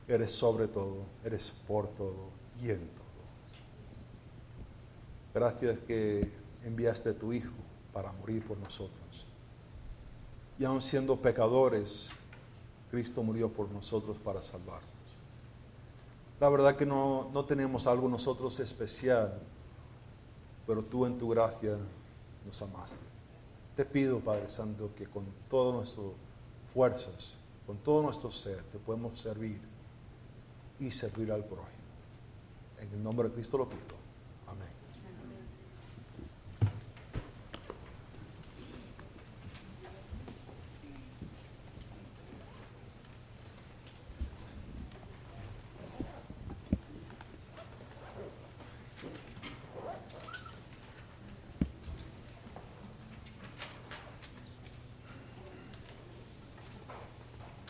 eres 0.08 0.32
sobre 0.32 0.68
todo, 0.68 0.98
eres 1.24 1.52
por 1.68 1.88
todo 1.90 2.30
y 2.60 2.70
en 2.72 2.80
todo. 2.80 3.00
Gracias 5.34 5.80
que 5.80 6.30
enviaste 6.66 7.10
a 7.10 7.14
tu 7.14 7.32
Hijo 7.32 7.54
para 7.94 8.12
morir 8.12 8.44
por 8.46 8.58
nosotros. 8.58 9.28
Y 10.58 10.66
aun 10.66 10.82
siendo 10.82 11.16
pecadores, 11.16 12.10
Cristo 12.90 13.24
murió 13.24 13.50
por 13.50 13.70
nosotros 13.70 14.18
para 14.18 14.42
salvarnos. 14.42 14.90
La 16.40 16.50
verdad 16.50 16.76
que 16.76 16.86
no, 16.86 17.30
no 17.34 17.46
tenemos 17.46 17.86
algo 17.86 18.08
nosotros 18.08 18.60
especial, 18.60 19.40
pero 20.66 20.84
tú 20.84 21.06
en 21.06 21.18
tu 21.18 21.30
gracia 21.30 21.78
nos 22.46 22.62
amaste. 22.62 23.00
Te 23.76 23.86
pido, 23.86 24.20
Padre 24.20 24.50
Santo, 24.50 24.92
que 24.96 25.06
con 25.06 25.26
todas 25.50 25.74
nuestras 25.76 26.08
fuerzas, 26.74 27.38
con 27.66 27.78
todo 27.78 28.02
nuestro 28.04 28.32
ser, 28.32 28.62
te 28.64 28.80
podemos 28.80 29.20
servir 29.20 29.60
y 30.80 30.92
servir 30.92 31.32
al 31.32 31.44
prójimo. 31.44 31.70
En 32.80 32.90
el 32.94 33.04
nombre 33.04 33.28
de 33.28 33.36
Cristo 33.36 33.58
lo 33.58 33.70
pido. 33.70 34.09